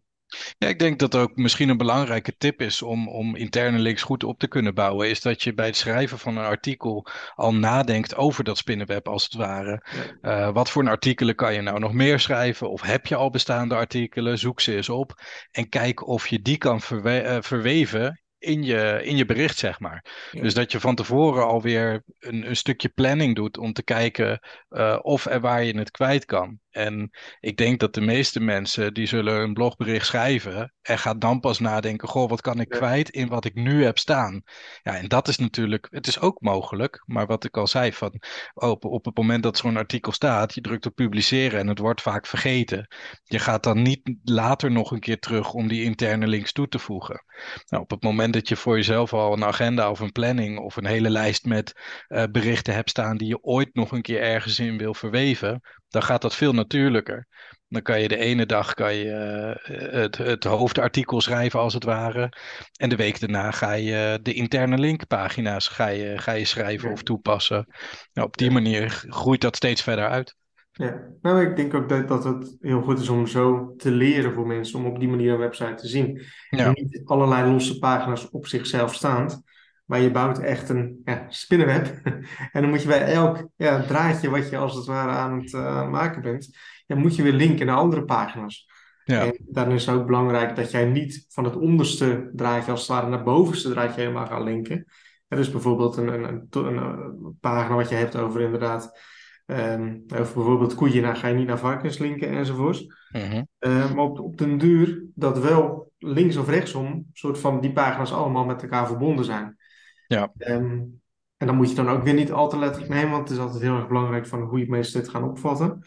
Ja, 0.59 0.69
ik 0.69 0.79
denk 0.79 0.99
dat 0.99 1.15
ook 1.15 1.37
misschien 1.37 1.69
een 1.69 1.77
belangrijke 1.77 2.37
tip 2.37 2.61
is 2.61 2.83
om, 2.83 3.09
om 3.09 3.37
interne 3.37 3.79
links 3.79 4.03
goed 4.03 4.25
op 4.25 4.39
te 4.39 4.49
kunnen 4.49 4.75
bouwen, 4.75 5.09
is 5.09 5.21
dat 5.21 5.43
je 5.43 5.55
bij 5.55 5.67
het 5.67 5.77
schrijven 5.77 6.19
van 6.19 6.37
een 6.37 6.45
artikel 6.45 7.07
al 7.35 7.55
nadenkt 7.55 8.17
over 8.17 8.45
dat 8.45 8.59
spinnenweb 8.59 9.09
als 9.09 9.25
het 9.25 9.35
ware. 9.35 9.87
Ja, 9.91 10.13
Uh, 10.23 10.53
wat 10.53 10.71
voor 10.71 10.83
een 10.83 10.89
artikelen 10.89 11.35
kan 11.35 11.55
je 11.55 11.61
nou 11.61 11.79
nog 11.79 11.93
meer 11.93 12.21
schrijven? 12.21 12.71
Of 12.71 12.83
heb 12.83 13.07
je 13.07 13.17
al 13.17 13.31
bestaande 13.31 13.75
artikelen? 13.75 14.39
Zoek 14.39 14.61
ze 14.61 14.77
eens 14.77 14.89
op 14.89 15.23
en 15.51 15.69
kijk 15.69 16.07
of 16.07 16.29
je 16.29 16.43
die 16.43 16.59
kan 16.59 16.81
verwe 16.81 17.23
uh, 17.23 17.37
verweven 17.41 18.23
in 18.39 18.63
je, 18.63 19.01
in 19.05 19.17
je 19.17 19.25
bericht, 19.25 19.59
zeg 19.59 19.81
maar. 19.81 20.29
ja, 20.31 20.43
Dus 20.43 20.55
dat 20.55 20.73
je 20.73 20.81
van 20.81 20.95
tevoren 20.95 21.47
alweer 21.47 22.03
een, 22.19 22.49
een 22.49 22.57
stukje 22.57 22.89
planning 22.89 23.35
doet 23.35 23.59
om 23.59 23.73
te 23.73 23.83
kijken 23.83 24.41
uh, 24.71 24.99
of 25.03 25.27
en 25.27 25.41
waar 25.41 25.65
je 25.65 25.79
het 25.79 25.91
kwijt 25.91 26.25
kan. 26.25 26.59
En 26.75 27.11
ik 27.41 27.57
denk 27.57 27.81
dat 27.81 27.95
de 27.95 28.01
meeste 28.01 28.41
mensen 28.41 28.95
die 28.95 29.07
zullen 29.07 29.41
een 29.41 29.53
blogbericht 29.53 30.07
schrijven 30.07 30.75
en 30.83 30.99
gaat 30.99 31.21
dan 31.21 31.41
pas 31.41 31.59
nadenken, 31.59 32.09
goh, 32.09 32.29
wat 32.29 32.41
kan 32.41 32.61
ik 32.61 32.73
ja, 32.73 32.79
kwijt 32.79 33.09
in 33.09 33.29
wat 33.29 33.45
ik 33.45 33.55
nu 33.55 33.85
heb 33.85 33.99
staan? 33.99 34.43
Ja, 34.83 34.97
en 34.97 35.09
dat 35.09 35.29
is 35.29 35.37
natuurlijk, 35.37 35.87
het 35.91 36.07
is 36.07 36.21
ook 36.21 36.41
mogelijk, 36.41 37.03
maar 37.07 37.27
wat 37.27 37.45
ik 37.45 37.57
al 37.57 37.67
zei, 37.67 37.93
van 37.93 38.21
op, 38.55 38.85
op 38.85 39.05
het 39.05 39.17
moment 39.17 39.43
dat 39.43 39.57
zo'n 39.57 39.77
artikel 39.77 40.13
staat, 40.13 40.55
je 40.55 40.61
drukt 40.61 40.87
op 40.87 40.95
publiceren 40.95 41.61
en 41.61 41.69
het 41.69 41.79
wordt 41.79 42.03
vaak 42.03 42.27
vergeten. 42.27 42.89
Je 43.25 43.39
gaat 43.39 43.63
dan 43.63 43.83
niet 43.83 44.17
later 44.23 44.71
nog 44.71 44.91
een 44.91 45.01
keer 45.01 45.19
terug 45.19 45.53
om 45.53 45.69
die 45.69 45.83
interne 45.85 46.27
links 46.27 46.53
toe 46.53 46.69
te 46.69 46.79
voegen. 46.79 47.25
Nou, 47.69 47.83
op 47.83 47.91
het 47.91 48.03
moment 48.03 48.33
dat 48.33 48.49
je 48.49 48.57
voor 48.57 48.77
jezelf 48.77 49.13
al 49.13 49.33
een 49.33 49.45
agenda 49.45 49.91
of 49.91 50.01
een 50.01 50.13
planning 50.13 50.59
of 50.59 50.77
een 50.77 50.87
hele 50.87 51.11
lijst 51.11 51.45
met 51.45 51.73
uh, 52.09 52.25
berichten 52.33 52.75
hebt 52.75 52.91
staan 52.91 53.17
die 53.17 53.29
je 53.29 53.43
ooit 53.43 53.75
nog 53.75 53.93
een 53.93 54.03
keer 54.03 54.21
ergens 54.21 54.59
in 54.59 54.79
wil 54.79 54.95
verweven, 54.95 55.61
dan 55.95 56.03
gaat 56.03 56.23
dat 56.23 56.35
veel 56.35 56.53
natuurlijker. 56.53 57.27
Dan 57.69 57.83
kan 57.83 58.01
je 58.01 58.09
de 58.09 58.17
ene 58.17 58.47
dag 58.47 58.75
kan 58.75 58.95
je, 58.95 59.57
uh, 59.69 59.93
het, 59.93 60.19
het, 60.19 60.45
hoofdartikel 60.45 61.21
schrijven 61.21 61.61
als 61.61 61.75
het 61.75 61.85
ware. 61.85 62.33
En 62.77 62.89
de 62.89 62.97
week 62.97 63.21
daarna 63.21 63.51
ga 63.51 63.73
je 63.73 64.19
de 64.23 64.33
interne 64.33 64.79
linkpagina's 64.79 65.69
ga 65.69 65.87
je, 65.87 66.19
ga 66.19 66.33
je 66.33 66.45
schrijven 66.45 66.89
ja, 66.89 66.95
of 66.95 67.03
toepassen. 67.03 67.67
Nou, 68.13 68.27
op 68.27 68.37
die 68.37 68.51
manier 68.51 69.05
groeit 69.09 69.41
dat 69.41 69.57
steeds 69.57 69.83
verder 69.83 70.09
uit. 70.09 70.37
Ja, 70.73 71.01
nou, 71.23 71.47
ik 71.47 71.57
denk 71.57 71.75
ook 71.75 71.89
dat, 71.89 72.09
dat 72.09 72.25
het 72.25 72.57
heel 72.61 72.83
goed 72.83 72.99
is 72.99 73.09
om 73.09 73.27
zo 73.27 73.75
te 73.77 73.91
leren 73.91 74.33
voor 74.33 74.47
mensen, 74.47 74.79
om 74.79 74.87
op 74.87 74.99
die 74.99 75.09
manier 75.09 75.33
een 75.33 75.39
website 75.39 75.75
te 75.75 75.89
zien. 75.89 76.23
En 76.51 76.59
Ja, 76.59 76.71
niet 76.71 77.01
allerlei 77.05 77.51
losse 77.51 77.79
pagina's 77.79 78.31
op 78.31 78.47
zichzelf 78.47 78.95
staand, 78.95 79.43
maar 79.85 80.01
je 80.01 80.11
bouwt 80.11 80.39
echt 80.39 80.69
een 80.69 81.01
ja, 81.05 81.27
spinnenweb. 81.29 82.01
En 82.53 82.63
dan 82.63 82.71
moet 82.71 82.83
je 82.83 82.89
bij 82.89 83.05
elk 83.05 83.49
ja, 83.57 83.83
draadje 83.83 84.31
wat 84.31 84.51
je 84.51 84.57
als 84.57 84.75
het 84.75 84.87
ware 84.87 85.11
aan 85.11 85.41
het 85.41 85.53
uh, 85.53 85.91
maken 85.91 86.23
bent, 86.23 86.59
ja, 86.87 86.97
moet 86.97 87.17
je 87.17 87.23
weer 87.23 87.33
linken 87.33 87.67
naar 87.67 87.77
andere 87.77 88.05
pagina's. 88.05 88.69
ja, 89.05 89.21
En 89.25 89.37
dan 89.39 89.73
is 89.73 89.87
het 89.87 89.95
ook 89.95 90.07
belangrijk 90.07 90.57
dat 90.57 90.71
jij 90.71 90.85
niet 90.85 91.27
van 91.29 91.45
het 91.45 91.57
onderste 91.57 92.31
draadje 92.33 92.71
als 92.71 92.81
het 92.81 92.89
ware 92.89 93.07
naar 93.09 93.17
het 93.17 93.25
bovenste 93.25 93.71
draadje 93.71 94.01
helemaal 94.01 94.27
gaat 94.27 94.43
linken. 94.43 94.85
Ja, 95.29 95.37
dus 95.37 95.51
bijvoorbeeld 95.51 95.97
een, 95.97 96.09
een, 96.09 96.47
een, 96.51 96.77
een 96.77 97.37
pagina 97.41 97.77
wat 97.77 97.89
je 97.89 97.95
hebt 97.95 98.17
over 98.17 98.41
inderdaad 98.41 99.13
Um, 99.47 100.05
over 100.15 100.35
bijvoorbeeld 100.35 100.75
koeien, 100.75 101.03
nou 101.03 101.17
ga 101.17 101.29
je 101.29 101.35
niet 101.35 101.47
naar 101.47 101.59
varkens 101.59 101.99
linken 101.99 102.29
enzovoorts. 102.29 102.87
mhm, 103.11 103.43
Uh, 103.61 103.95
maar 103.95 104.05
op, 104.05 104.19
op 104.21 104.39
den 104.39 104.59
duur 104.59 105.05
dat 105.15 105.39
wel 105.39 105.93
links 105.99 106.37
of 106.37 106.49
rechtsom, 106.49 107.07
soort 107.13 107.39
van 107.39 107.61
die 107.61 107.73
pagina's 107.73 108.13
allemaal 108.13 108.45
met 108.45 108.63
elkaar 108.63 108.87
verbonden 108.87 109.25
zijn. 109.25 109.57
Ja, 110.07 110.33
Um, 110.39 111.03
en 111.37 111.47
dan 111.47 111.57
moet 111.57 111.69
je 111.69 111.75
dan 111.75 111.89
ook 111.89 112.03
weer 112.03 112.15
niet 112.15 112.33
al 112.33 112.49
te 112.49 112.59
letterlijk 112.59 112.93
nemen, 112.93 113.11
want 113.11 113.29
het 113.29 113.39
is 113.39 113.45
altijd 113.45 113.63
heel 113.63 113.77
erg 113.77 113.89
belangrijk 113.89 114.27
van 114.27 114.43
hoe 114.43 114.59
je 114.59 114.69
mensen 114.69 115.01
dit 115.01 115.11
gaan 115.11 115.29
opvatten. 115.31 115.83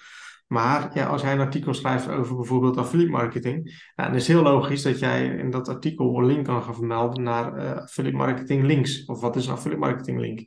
Maar 0.48 0.90
ja, 0.94 1.06
als 1.06 1.22
jij 1.22 1.34
een 1.34 1.40
artikel 1.40 1.74
schrijft 1.74 2.10
over 2.10 2.36
bijvoorbeeld 2.36 2.78
affiliate 2.78 3.12
marketing, 3.12 3.92
dan 3.96 4.16
is 4.16 4.28
het 4.28 4.38
heel 4.38 4.46
logisch 4.46 4.82
dat 4.82 5.00
jij 5.00 5.28
in 5.28 5.50
dat 5.50 5.68
artikel 5.68 6.18
een 6.18 6.26
link 6.26 6.46
kan 6.46 6.64
gaan 6.64 6.76
vermelden 6.76 7.24
naar 7.24 7.58
uh, 7.58 7.72
affiliate 7.72 8.18
marketing 8.18 8.64
links. 8.64 9.06
Of 9.06 9.22
wat 9.22 9.36
is 9.36 9.46
een 9.46 9.54
affiliate 9.54 9.86
marketing 9.86 10.20
link? 10.20 10.46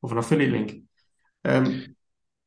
Of 0.00 0.10
een 0.10 0.16
affiliate 0.16 0.52
link. 0.52 0.80
Um, 1.40 1.96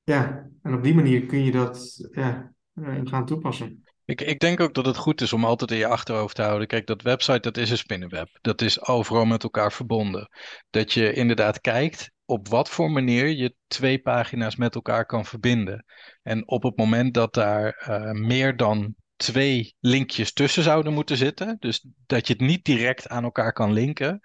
ja, 0.03 0.49
en 0.61 0.73
op 0.73 0.83
die 0.83 0.95
manier 0.95 1.25
kun 1.25 1.43
je 1.43 1.51
dat 1.51 2.07
ja, 2.11 2.53
uh, 2.73 2.99
gaan 3.03 3.25
toepassen. 3.25 3.83
Ik, 4.05 4.21
ik 4.21 4.39
denk 4.39 4.59
ook 4.59 4.73
dat 4.73 4.85
het 4.85 4.97
goed 4.97 5.21
is 5.21 5.33
om 5.33 5.45
altijd 5.45 5.71
in 5.71 5.77
je 5.77 5.87
achterhoofd 5.87 6.35
te 6.35 6.41
houden. 6.41 6.67
Kijk, 6.67 6.87
dat 6.87 7.01
website, 7.01 7.39
dat 7.39 7.57
is 7.57 7.69
een 7.69 7.77
spinnenweb. 7.77 8.29
Dat 8.41 8.61
is 8.61 8.81
overal 8.87 9.25
met 9.25 9.43
elkaar 9.43 9.71
verbonden. 9.71 10.29
Dat 10.69 10.93
je 10.93 11.13
inderdaad 11.13 11.61
kijkt 11.61 12.11
op 12.25 12.47
wat 12.47 12.69
voor 12.69 12.91
manier 12.91 13.27
je 13.27 13.55
twee 13.67 13.99
pagina's 13.99 14.55
met 14.55 14.75
elkaar 14.75 15.05
kan 15.05 15.25
verbinden. 15.25 15.85
En 16.23 16.47
op 16.47 16.63
het 16.63 16.77
moment 16.77 17.13
dat 17.13 17.33
daar 17.33 17.87
uh, 17.89 18.11
meer 18.11 18.57
dan 18.57 18.95
twee 19.15 19.75
linkjes 19.79 20.33
tussen 20.33 20.63
zouden 20.63 20.93
moeten 20.93 21.17
zitten, 21.17 21.55
dus 21.59 21.87
dat 22.05 22.27
je 22.27 22.33
het 22.33 22.41
niet 22.41 22.65
direct 22.65 23.07
aan 23.07 23.23
elkaar 23.23 23.53
kan 23.53 23.73
linken, 23.73 24.19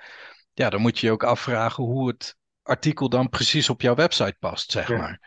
ja, 0.52 0.70
dan 0.70 0.80
moet 0.80 0.99
je 0.99 1.06
je 1.06 1.12
ook 1.12 1.25
afvragen 1.25 1.84
hoe 1.84 2.08
het 2.08 2.37
artikel 2.62 3.08
dan 3.08 3.28
precies 3.28 3.70
op 3.70 3.80
jouw 3.80 3.94
website 3.94 4.37
past, 4.38 4.70
zeg 4.70 4.88
Ja, 4.88 4.96
maar. 4.96 5.20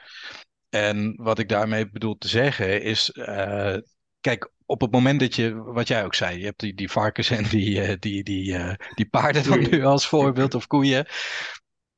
En 0.69 1.13
wat 1.15 1.39
ik 1.39 1.50
daarmee 1.50 1.89
bedoel 1.89 2.17
te 2.17 2.27
zeggen 2.27 2.81
is, 2.81 3.10
uh, 3.13 3.75
kijk, 4.24 4.51
op 4.65 4.82
het 4.82 4.92
moment 4.92 5.20
dat 5.20 5.36
je, 5.36 5.56
wat 5.56 5.88
jij 5.88 6.03
ook 6.03 6.15
zei, 6.15 6.38
je 6.38 6.46
hebt 6.46 6.60
die, 6.60 6.74
die 6.74 6.92
varkens 6.92 7.30
en 7.30 7.44
die, 7.44 7.88
uh, 7.88 7.94
die, 8.00 8.24
die, 8.24 8.53
uh, 8.53 8.74
die 8.96 9.10
paarden 9.10 9.44
dan 9.44 9.60
nu 9.70 9.84
als 9.84 10.08
voorbeeld 10.08 10.56
of 10.56 10.68
koeien. 10.68 11.06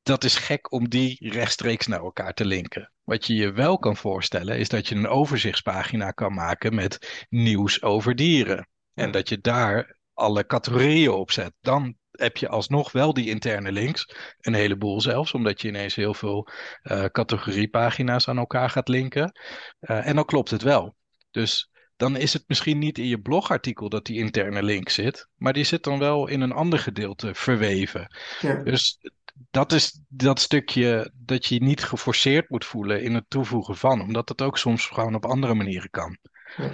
Dat 0.02 0.24
is 0.24 0.36
gek 0.36 0.72
om 0.72 0.88
die 0.88 1.28
rechtstreeks 1.30 1.86
naar 1.86 2.00
elkaar 2.00 2.34
te 2.34 2.44
linken. 2.44 2.92
Wat 3.04 3.26
je 3.26 3.34
je 3.34 3.52
wel 3.52 3.78
kan 3.78 3.96
voorstellen 3.96 4.58
is 4.58 4.68
dat 4.68 4.88
je 4.88 4.94
een 4.94 5.08
overzichtspagina 5.08 6.10
kan 6.10 6.34
maken 6.34 6.74
met 6.74 7.26
nieuws 7.28 7.82
over 7.82 8.14
dieren. 8.14 8.68
En 8.94 9.10
dat 9.10 9.28
je 9.28 9.38
daar 9.40 9.98
alle 10.14 10.46
categorieën 10.46 11.10
op 11.10 11.30
zet. 11.30 11.52
Dan 11.60 11.96
heb 12.10 12.36
je 12.36 12.48
alsnog 12.48 12.92
wel 12.92 13.12
die 13.12 13.28
interne 13.28 13.72
links. 13.72 14.14
Een 14.40 14.54
heleboel 14.54 15.00
zelfs, 15.00 15.32
omdat 15.32 15.60
je 15.60 15.68
ineens 15.68 15.94
heel 15.94 16.14
veel 16.14 16.48
uh, 16.82 17.04
categoriepagina's 17.04 18.28
aan 18.28 18.38
elkaar 18.38 18.70
gaat 18.70 18.88
linken. 18.88 19.32
Uh, 19.80 20.06
en 20.06 20.14
dan 20.14 20.24
klopt 20.24 20.50
het 20.50 20.62
wel. 20.62 20.96
Dus 21.30 21.70
dan 21.96 22.16
is 22.16 22.32
het 22.32 22.44
misschien 22.46 22.78
niet 22.78 22.98
in 22.98 23.06
je 23.06 23.20
blogartikel 23.20 23.88
dat 23.88 24.04
die 24.06 24.18
interne 24.18 24.62
link 24.62 24.88
zit, 24.88 25.28
maar 25.34 25.52
die 25.52 25.64
zit 25.64 25.84
dan 25.84 25.98
wel 25.98 26.28
in 26.28 26.40
een 26.40 26.52
ander 26.52 26.78
gedeelte 26.78 27.34
verweven. 27.34 28.16
ja. 28.40 28.62
Dus 28.62 28.98
dat 29.50 29.72
is 29.72 30.00
dat 30.08 30.40
stukje 30.40 31.12
dat 31.14 31.46
je 31.46 31.62
niet 31.62 31.82
geforceerd 31.82 32.50
moet 32.50 32.64
voelen 32.64 33.02
in 33.02 33.14
het 33.14 33.24
toevoegen 33.28 33.76
van, 33.76 34.00
omdat 34.00 34.28
het 34.28 34.42
ook 34.42 34.58
soms 34.58 34.86
gewoon 34.86 35.14
op 35.14 35.24
andere 35.24 35.54
manieren 35.54 35.90
kan. 35.90 36.18
Ja. 36.56 36.70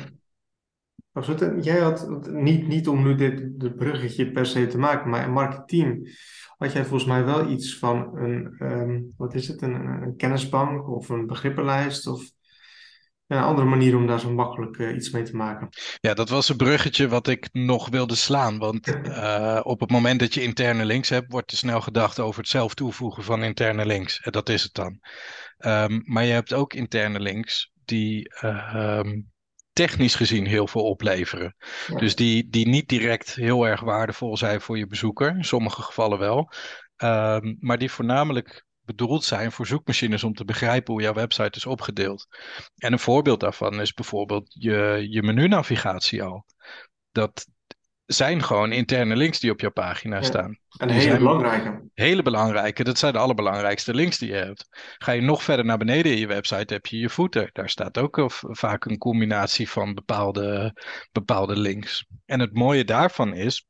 Absoluut. 1.12 1.64
Jij 1.64 1.79
had, 1.79 2.26
niet, 2.31 2.67
niet 2.67 2.88
om 2.88 3.02
nu 3.02 3.14
dit, 3.14 3.61
dit 3.61 3.76
bruggetje 3.76 4.33
per 4.33 4.47
se 4.47 4.67
te 4.67 4.79
maken, 4.79 5.11
maar 5.11 5.25
in 5.25 5.33
marketing 5.33 6.19
had 6.57 6.73
jij 6.73 6.85
volgens 6.85 7.09
mij 7.09 7.25
wel 7.25 7.50
iets 7.50 7.79
van 7.79 8.17
een, 8.17 8.55
um, 8.59 9.12
wat 9.17 9.35
is 9.35 9.49
het, 9.49 9.62
een, 9.62 9.75
een, 9.75 10.17
kennisbank 10.17 10.88
of 10.88 11.09
een 11.09 11.26
begrippenlijst 11.26 12.07
of 12.07 12.31
een 13.32 13.42
andere 13.42 13.68
manier 13.68 13.96
om 13.96 14.06
daar 14.06 14.20
zo 14.20 14.30
makkelijk 14.30 14.78
uh, 14.78 14.94
iets 14.96 15.10
mee 15.10 15.22
te 15.22 15.36
maken. 15.36 15.68
Ja, 16.00 16.14
dat 16.14 16.28
was 16.28 16.48
een 16.48 16.56
bruggetje 16.56 17.08
wat 17.08 17.28
ik 17.28 17.48
nog 17.52 17.88
wilde 17.88 18.14
slaan. 18.14 18.58
Want 18.58 18.88
uh, 18.88 19.60
op 19.62 19.80
het 19.80 19.90
moment 19.90 20.20
dat 20.20 20.34
je 20.34 20.42
interne 20.42 20.84
links 20.84 21.08
hebt, 21.08 21.32
wordt 21.32 21.50
er 21.50 21.56
snel 21.56 21.80
gedacht 21.80 22.20
over 22.20 22.40
het 22.40 22.50
zelf 22.50 22.74
toevoegen 22.74 23.24
van 23.24 23.42
interne 23.42 23.86
links. 23.86 24.20
En 24.20 24.32
dat 24.32 24.48
is 24.48 24.62
het 24.62 24.74
dan. 24.74 25.00
Um, 25.58 26.02
maar 26.04 26.24
je 26.24 26.32
hebt 26.32 26.52
ook 26.52 26.74
interne 26.74 27.20
links 27.20 27.72
die 27.84 28.32
um, 28.44 29.30
technisch 29.72 30.14
gezien 30.14 30.46
heel 30.46 30.66
veel 30.66 30.84
opleveren. 30.84 31.56
Dus 31.96 32.14
die, 32.14 32.48
die 32.48 32.68
niet 32.68 32.88
direct 32.88 33.34
heel 33.34 33.66
erg 33.66 33.80
waardevol 33.80 34.36
zijn 34.36 34.60
voor 34.60 34.78
je 34.78 34.86
bezoeker, 34.86 35.36
in 35.36 35.44
sommige 35.44 35.82
gevallen 35.82 36.18
wel. 36.18 36.52
Um, 36.96 37.56
maar 37.60 37.78
die 37.78 37.90
voornamelijk 37.90 38.64
bedoeld 38.84 39.24
zijn 39.24 39.52
voor 39.52 39.66
zoekmachines 39.66 40.24
om 40.24 40.34
te 40.34 40.44
begrijpen 40.44 40.92
hoe 40.92 41.02
jouw 41.02 41.12
website 41.12 41.58
is 41.58 41.66
opgedeeld. 41.66 42.26
En 42.76 42.92
een 42.92 42.98
voorbeeld 42.98 43.40
daarvan 43.40 43.80
is 43.80 43.92
bijvoorbeeld 43.92 44.54
je, 44.58 45.06
je 45.10 45.22
menu-navigatie 45.22 46.22
al. 46.22 46.44
Dat 47.12 47.46
zijn 48.06 48.42
gewoon 48.42 48.72
interne 48.72 49.16
links 49.16 49.40
die 49.40 49.50
op 49.50 49.60
jouw 49.60 49.70
pagina 49.70 50.22
staan. 50.22 50.58
En 50.78 50.88
hele 50.88 51.16
belangrijke. 51.16 51.90
Hele 51.94 52.22
belangrijke. 52.22 52.84
Dat 52.84 52.98
zijn 52.98 53.12
de 53.12 53.18
allerbelangrijkste 53.18 53.94
links 53.94 54.18
die 54.18 54.28
je 54.28 54.34
hebt. 54.34 54.68
Ga 54.98 55.12
je 55.12 55.20
nog 55.20 55.42
verder 55.42 55.64
naar 55.64 55.78
beneden 55.78 56.12
in 56.12 56.18
je 56.18 56.26
website, 56.26 56.72
heb 56.72 56.86
je 56.86 56.98
je 56.98 57.10
footer. 57.10 57.50
Daar 57.52 57.68
staat 57.68 57.98
ook 57.98 58.24
vaak 58.30 58.84
een 58.84 58.98
combinatie 58.98 59.70
van 59.70 59.94
bepaalde, 59.94 60.76
bepaalde 61.12 61.56
links. 61.56 62.06
En 62.26 62.40
het 62.40 62.52
mooie 62.52 62.84
daarvan 62.84 63.34
is, 63.34 63.66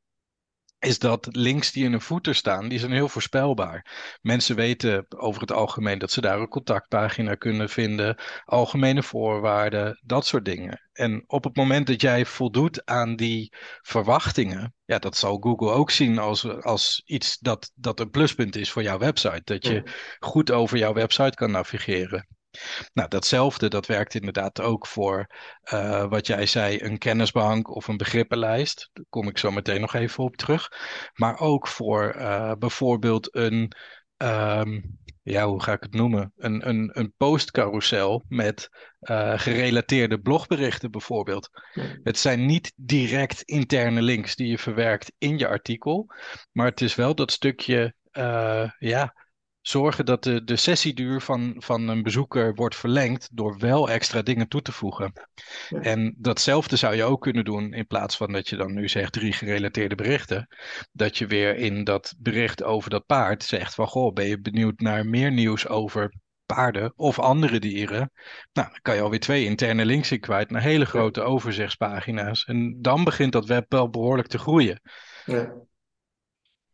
is 0.83 0.99
dat 0.99 1.29
links 1.31 1.73
die 1.73 1.85
in 1.85 1.93
een 1.93 2.01
footer 2.01 2.35
staan, 2.35 2.69
die 2.69 2.79
zijn 2.79 2.93
heel 2.93 3.09
voorspelbaar. 3.09 3.87
Mensen 4.21 4.57
weten 4.57 5.05
over 5.09 5.41
het 5.41 5.53
algemeen 5.53 5.99
dat 5.99 6.11
ze 6.11 6.21
daar 6.21 6.41
een 6.41 6.49
contactpagina 6.49 7.35
kunnen 7.35 7.69
vinden, 7.69 8.17
algemene 8.45 9.03
voorwaarden, 9.03 10.01
dat 10.05 10.27
soort 10.27 10.45
dingen. 10.45 10.89
En 10.93 11.25
op 11.27 11.45
het 11.45 11.57
moment 11.57 11.87
dat 11.87 12.01
jij 12.01 12.27
voldoet 12.27 12.85
aan 12.85 13.17
die 13.17 13.53
verwachtingen, 13.83 14.75
ja, 14.85 14.99
dat 14.99 15.17
zal 15.17 15.39
Google 15.41 15.71
ook 15.71 15.91
zien 15.91 16.19
als, 16.19 16.49
als 16.49 17.03
iets 17.05 17.39
dat, 17.39 17.73
dat 17.75 18.01
een 18.01 18.11
pluspunt 18.11 18.57
is 18.57 18.71
voor 18.71 18.83
jouw 18.83 18.99
website. 18.99 19.43
Dat 19.45 19.67
je 19.67 19.83
goed 20.19 20.51
over 20.51 20.79
jouw 20.79 20.93
website 20.93 21.35
kan 21.35 21.51
navigeren. 21.51 22.27
Nou, 22.93 23.09
datzelfde, 23.09 23.69
dat 23.69 23.87
werkt 23.87 24.15
inderdaad 24.15 24.61
ook 24.61 24.87
voor 24.87 25.27
uh, 25.73 26.09
wat 26.09 26.27
jij 26.27 26.47
zei, 26.47 26.81
een 26.81 26.99
kennisbank 26.99 27.75
of 27.75 27.89
een 27.89 27.97
begrippenlijst. 27.97 28.91
Daar 28.93 29.05
kom 29.09 29.29
ik 29.29 29.39
zo 29.39 29.51
meteen 29.51 29.81
nog 29.81 29.95
even 29.95 30.25
op 30.25 30.37
terug. 30.37 30.69
Maar 31.15 31.41
ook 31.41 31.69
voor 31.69 32.15
uh, 32.17 32.53
bijvoorbeeld 32.59 33.37
een, 33.37 33.73
um, 34.17 34.99
ja, 35.23 35.47
hoe 35.47 35.63
ga 35.63 35.73
ik 35.73 35.83
het 35.83 35.95
noemen? 35.95 36.33
Een, 36.37 36.69
een, 36.69 36.91
een 36.93 37.15
postcarousel 37.17 38.25
met 38.29 38.69
uh, 39.01 39.39
gerelateerde 39.39 40.21
blogberichten 40.21 40.91
bijvoorbeeld. 40.91 41.51
Het 42.03 42.19
zijn 42.19 42.47
niet 42.47 42.73
direct 42.77 43.43
interne 43.43 44.03
links 44.03 44.37
die 44.37 44.49
je 44.49 44.59
verwerkt 44.59 45.13
in 45.19 45.39
je 45.39 45.49
artikel, 45.49 46.07
maar 46.53 46.67
het 46.67 46.81
is 46.81 46.95
wel 46.95 47.15
dat 47.15 47.33
stukje, 47.33 47.95
ja 48.79 49.15
zorgen 49.63 50.05
dat 50.05 50.23
de, 50.23 50.45
de 50.45 50.57
sessieduur 50.57 51.21
van, 51.21 51.55
van 51.59 51.89
een 51.89 52.03
bezoeker 52.03 52.55
wordt 52.55 52.77
verlengd 52.77 53.29
door 53.33 53.59
wel 53.59 53.91
extra 53.91 54.23
dingen 54.23 54.49
toe 54.49 54.63
te 54.63 54.73
voegen. 54.73 55.13
En 55.69 56.15
datzelfde 56.19 56.77
zou 56.77 56.95
je 56.95 57.05
ook 57.05 57.21
kunnen 57.21 57.45
doen 57.45 57.73
in 57.73 57.87
plaats 57.87 58.17
van 58.17 58.33
dat 58.33 58.49
je 58.49 58.57
dan 58.57 58.75
nu 58.75 58.89
zegt 58.89 59.13
drie 59.13 59.33
gerelateerde 59.33 59.95
berichten. 59.95 60.49
Dat 60.93 61.19
je 61.19 61.27
weer 61.27 61.57
in 61.57 61.85
dat 61.85 62.15
bericht 62.19 62.63
over 62.63 62.91
dat 62.91 63.07
paard 63.07 63.43
zegt 63.43 63.75
van 63.75 63.87
goh, 63.87 64.13
ben 64.13 64.27
je 64.27 64.41
benieuwd 64.41 64.81
naar 64.81 65.07
meer 65.07 65.33
nieuws 65.33 65.69
over 65.69 66.15
paarden 66.47 66.93
of 66.97 67.19
andere 67.19 67.59
dieren. 67.59 68.11
Nou, 68.53 68.69
dan 68.69 68.79
kan 68.83 68.95
je 68.95 69.01
alweer 69.01 69.21
twee 69.21 69.45
interne 69.45 69.85
links 69.85 70.13
in 70.13 70.21
kwijt 70.21 70.51
naar 70.51 70.63
hele 70.63 70.85
grote 70.85 71.23
overzichtspagina's. 71.23 72.45
En 72.45 72.79
dan 72.81 73.05
begint 73.05 73.33
dat 73.33 73.47
web 73.47 73.65
wel 73.69 73.91
behoorlijk 73.91 74.29
te 74.29 74.39
groeien. 74.39 74.81
Ja. 75.25 75.53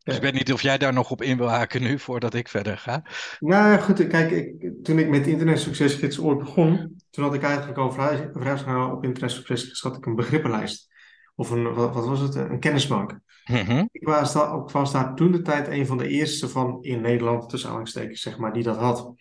Dus 0.08 0.16
ik 0.16 0.22
weet 0.22 0.34
niet 0.34 0.52
of 0.52 0.62
jij 0.62 0.78
daar 0.78 0.92
nog 0.92 1.10
op 1.10 1.22
in 1.22 1.36
wil 1.36 1.48
haken 1.48 1.82
nu, 1.82 1.98
voordat 1.98 2.34
ik 2.34 2.48
verder 2.48 2.78
ga. 2.78 3.02
Nou 3.38 3.80
goed, 3.80 4.06
kijk, 4.06 4.30
ik, 4.30 4.74
toen 4.82 4.98
ik 4.98 5.08
met 5.08 5.26
Internet 5.26 5.60
Succesgids 5.60 6.20
ooit 6.20 6.38
begon, 6.38 7.00
toen 7.10 7.24
had 7.24 7.34
ik 7.34 7.42
eigenlijk 7.42 7.78
al 7.78 7.92
vrij, 7.92 8.30
vrij 8.32 8.56
snel 8.56 8.90
op 8.90 9.04
Internet 9.04 9.30
Succesgids 9.30 9.80
had 9.80 9.96
ik 9.96 10.06
een 10.06 10.14
begrippenlijst. 10.14 10.88
Of 11.34 11.50
een, 11.50 11.74
wat, 11.74 11.94
wat 11.94 12.06
was 12.06 12.20
het, 12.20 12.34
een 12.34 12.60
kennisbank. 12.60 13.18
Mm 13.44 13.88
Ik 13.92 14.06
was, 14.06 14.32
daar, 14.32 14.54
ik 14.54 14.70
was 14.70 14.92
daar 14.92 15.14
toen 15.14 15.32
de 15.32 15.42
tijd 15.42 15.68
een 15.68 15.86
van 15.86 15.98
de 15.98 16.08
eerste 16.08 16.48
van 16.48 16.78
in 16.80 17.00
Nederland, 17.00 17.48
tussen 17.48 17.68
aanhalingstekens 17.68 18.20
zeg 18.20 18.38
maar, 18.38 18.52
die 18.52 18.62
dat 18.62 18.76
had. 18.76 19.12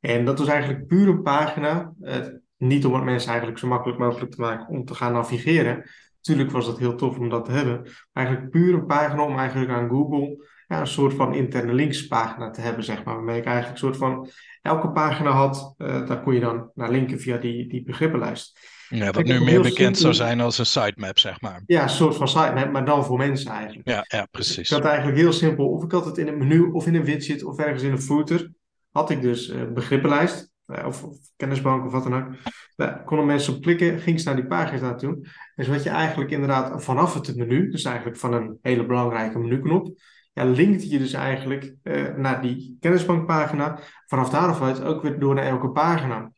En 0.00 0.24
dat 0.24 0.38
was 0.38 0.48
eigenlijk 0.48 0.86
puur 0.86 1.08
een 1.08 1.22
pagina, 1.22 1.92
eh, 2.00 2.16
niet 2.56 2.86
om 2.86 2.94
het 2.94 3.04
mensen 3.04 3.28
eigenlijk 3.28 3.58
zo 3.58 3.68
makkelijk 3.68 3.98
mogelijk 3.98 4.30
te 4.30 4.40
maken 4.40 4.68
om 4.68 4.84
te 4.84 4.94
gaan 4.94 5.12
navigeren, 5.12 5.90
Natuurlijk 6.22 6.50
was 6.50 6.66
het 6.66 6.78
heel 6.78 6.94
tof 6.94 7.18
om 7.18 7.28
dat 7.28 7.44
te 7.44 7.52
hebben. 7.52 7.80
Maar 7.82 8.24
eigenlijk 8.24 8.50
puur 8.50 8.74
een 8.74 8.86
pagina 8.86 9.24
om 9.24 9.38
eigenlijk 9.38 9.70
aan 9.70 9.88
Google 9.88 10.50
ja, 10.68 10.80
een 10.80 10.86
soort 10.86 11.14
van 11.14 11.34
interne 11.34 11.72
linkspagina 11.72 12.50
te 12.50 12.60
hebben, 12.60 12.84
zeg 12.84 13.04
maar. 13.04 13.14
Waarmee 13.14 13.38
ik 13.38 13.44
eigenlijk 13.44 13.74
een 13.74 13.86
soort 13.86 13.96
van 13.96 14.30
elke 14.62 14.90
pagina 14.90 15.30
had, 15.30 15.74
uh, 15.78 16.06
daar 16.06 16.22
kon 16.22 16.34
je 16.34 16.40
dan 16.40 16.70
naar 16.74 16.90
linken 16.90 17.20
via 17.20 17.36
die, 17.36 17.68
die 17.68 17.84
begrippenlijst. 17.84 18.58
Ja, 18.88 19.10
wat 19.10 19.24
nu 19.24 19.40
meer 19.40 19.62
bekend 19.62 19.98
zou 19.98 20.14
zijn 20.14 20.40
als 20.40 20.58
een 20.58 20.66
sitemap, 20.66 21.18
zeg 21.18 21.40
maar. 21.40 21.62
Ja, 21.66 21.82
een 21.82 21.88
soort 21.88 22.16
van 22.16 22.28
sitemap, 22.28 22.72
maar 22.72 22.84
dan 22.84 23.04
voor 23.04 23.18
mensen 23.18 23.50
eigenlijk. 23.50 23.88
Ja, 23.88 24.04
ja 24.08 24.26
precies. 24.30 24.70
ik 24.70 24.76
had 24.76 24.84
eigenlijk 24.84 25.16
heel 25.16 25.32
simpel, 25.32 25.68
of 25.68 25.84
ik 25.84 25.92
had 25.92 26.04
het 26.04 26.18
in 26.18 26.28
een 26.28 26.38
menu 26.38 26.70
of 26.70 26.86
in 26.86 26.94
een 26.94 27.04
widget 27.04 27.44
of 27.44 27.58
ergens 27.58 27.82
in 27.82 27.92
een 27.92 28.02
footer, 28.02 28.50
had 28.90 29.10
ik 29.10 29.22
dus 29.22 29.48
uh, 29.48 29.62
begrippenlijst. 29.74 30.51
Eh, 30.72 30.86
of, 30.86 31.04
of, 31.04 31.16
kennisbank 31.36 31.84
of 31.84 31.92
wat 31.92 32.02
dan 32.02 32.14
ook. 32.14 32.34
Daar 32.76 33.04
konden 33.04 33.26
mensen 33.26 33.54
op 33.54 33.62
klikken, 33.62 33.98
ging 33.98 34.20
ze 34.20 34.26
naar 34.26 34.36
die 34.36 34.46
pagina 34.46 34.80
naartoe. 34.80 35.28
Dus 35.54 35.68
wat 35.68 35.82
je 35.82 35.90
eigenlijk 35.90 36.30
inderdaad 36.30 36.84
vanaf 36.84 37.14
het 37.14 37.36
menu, 37.36 37.70
dus 37.70 37.84
eigenlijk 37.84 38.16
van 38.16 38.32
een 38.32 38.58
hele 38.62 38.86
belangrijke 38.86 39.38
menuknop, 39.38 40.00
ja, 40.32 40.44
linkt 40.44 40.90
je 40.90 40.98
dus 40.98 41.12
eigenlijk 41.12 41.74
uh, 41.82 42.14
naar 42.16 42.42
die 42.42 42.76
kennisbankpagina. 42.80 43.78
Vanaf 44.06 44.30
daaruit 44.30 44.82
ook 44.82 45.02
weer 45.02 45.18
door 45.18 45.34
naar 45.34 45.44
elke 45.44 45.70
pagina. 45.70 46.32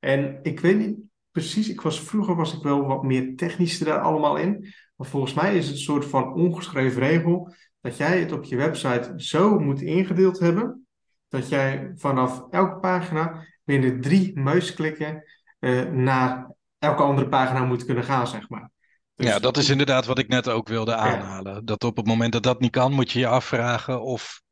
En 0.00 0.38
ik 0.42 0.60
weet 0.60 0.78
niet 0.78 0.96
precies, 1.30 1.68
ik 1.68 1.80
was, 1.80 2.00
vroeger 2.00 2.34
was 2.34 2.56
ik 2.56 2.62
wel 2.62 2.86
wat 2.86 3.02
meer 3.02 3.36
technisch 3.36 3.78
daar 3.78 4.00
allemaal 4.00 4.36
in. 4.36 4.74
Maar 4.96 5.06
volgens 5.06 5.34
mij 5.34 5.56
is 5.56 5.66
het 5.66 5.74
een 5.74 5.82
soort 5.82 6.04
van 6.04 6.34
ongeschreven 6.34 7.02
regel 7.02 7.54
dat 7.80 7.96
jij 7.96 8.20
het 8.20 8.32
op 8.32 8.44
je 8.44 8.56
website 8.56 9.12
zo 9.16 9.58
moet 9.58 9.80
ingedeeld 9.80 10.38
hebben. 10.38 10.86
Dat 11.28 11.48
jij 11.48 11.92
vanaf 11.94 12.46
elke 12.50 12.78
pagina 12.78 13.46
binnen 13.68 14.00
drie 14.00 14.38
muisklikken 14.38 15.24
uh, 15.60 15.82
naar 15.82 16.54
elke 16.78 17.02
andere 17.02 17.28
pagina 17.28 17.64
moet 17.64 17.84
kunnen 17.84 18.04
gaan, 18.04 18.26
zeg 18.26 18.48
maar. 18.48 18.70
Dus, 19.14 19.26
ja, 19.26 19.38
dat 19.38 19.56
is 19.56 19.68
inderdaad 19.68 20.06
wat 20.06 20.18
ik 20.18 20.28
net 20.28 20.48
ook 20.48 20.68
wilde 20.68 20.94
aanhalen. 20.94 21.64
Dat 21.64 21.84
op 21.84 21.96
het 21.96 22.06
moment 22.06 22.32
dat 22.32 22.42
dat 22.42 22.60
niet 22.60 22.70
kan, 22.70 22.92
moet 22.92 23.12
je 23.12 23.18
je 23.18 23.26
afvragen 23.26 24.02
of 24.02 24.42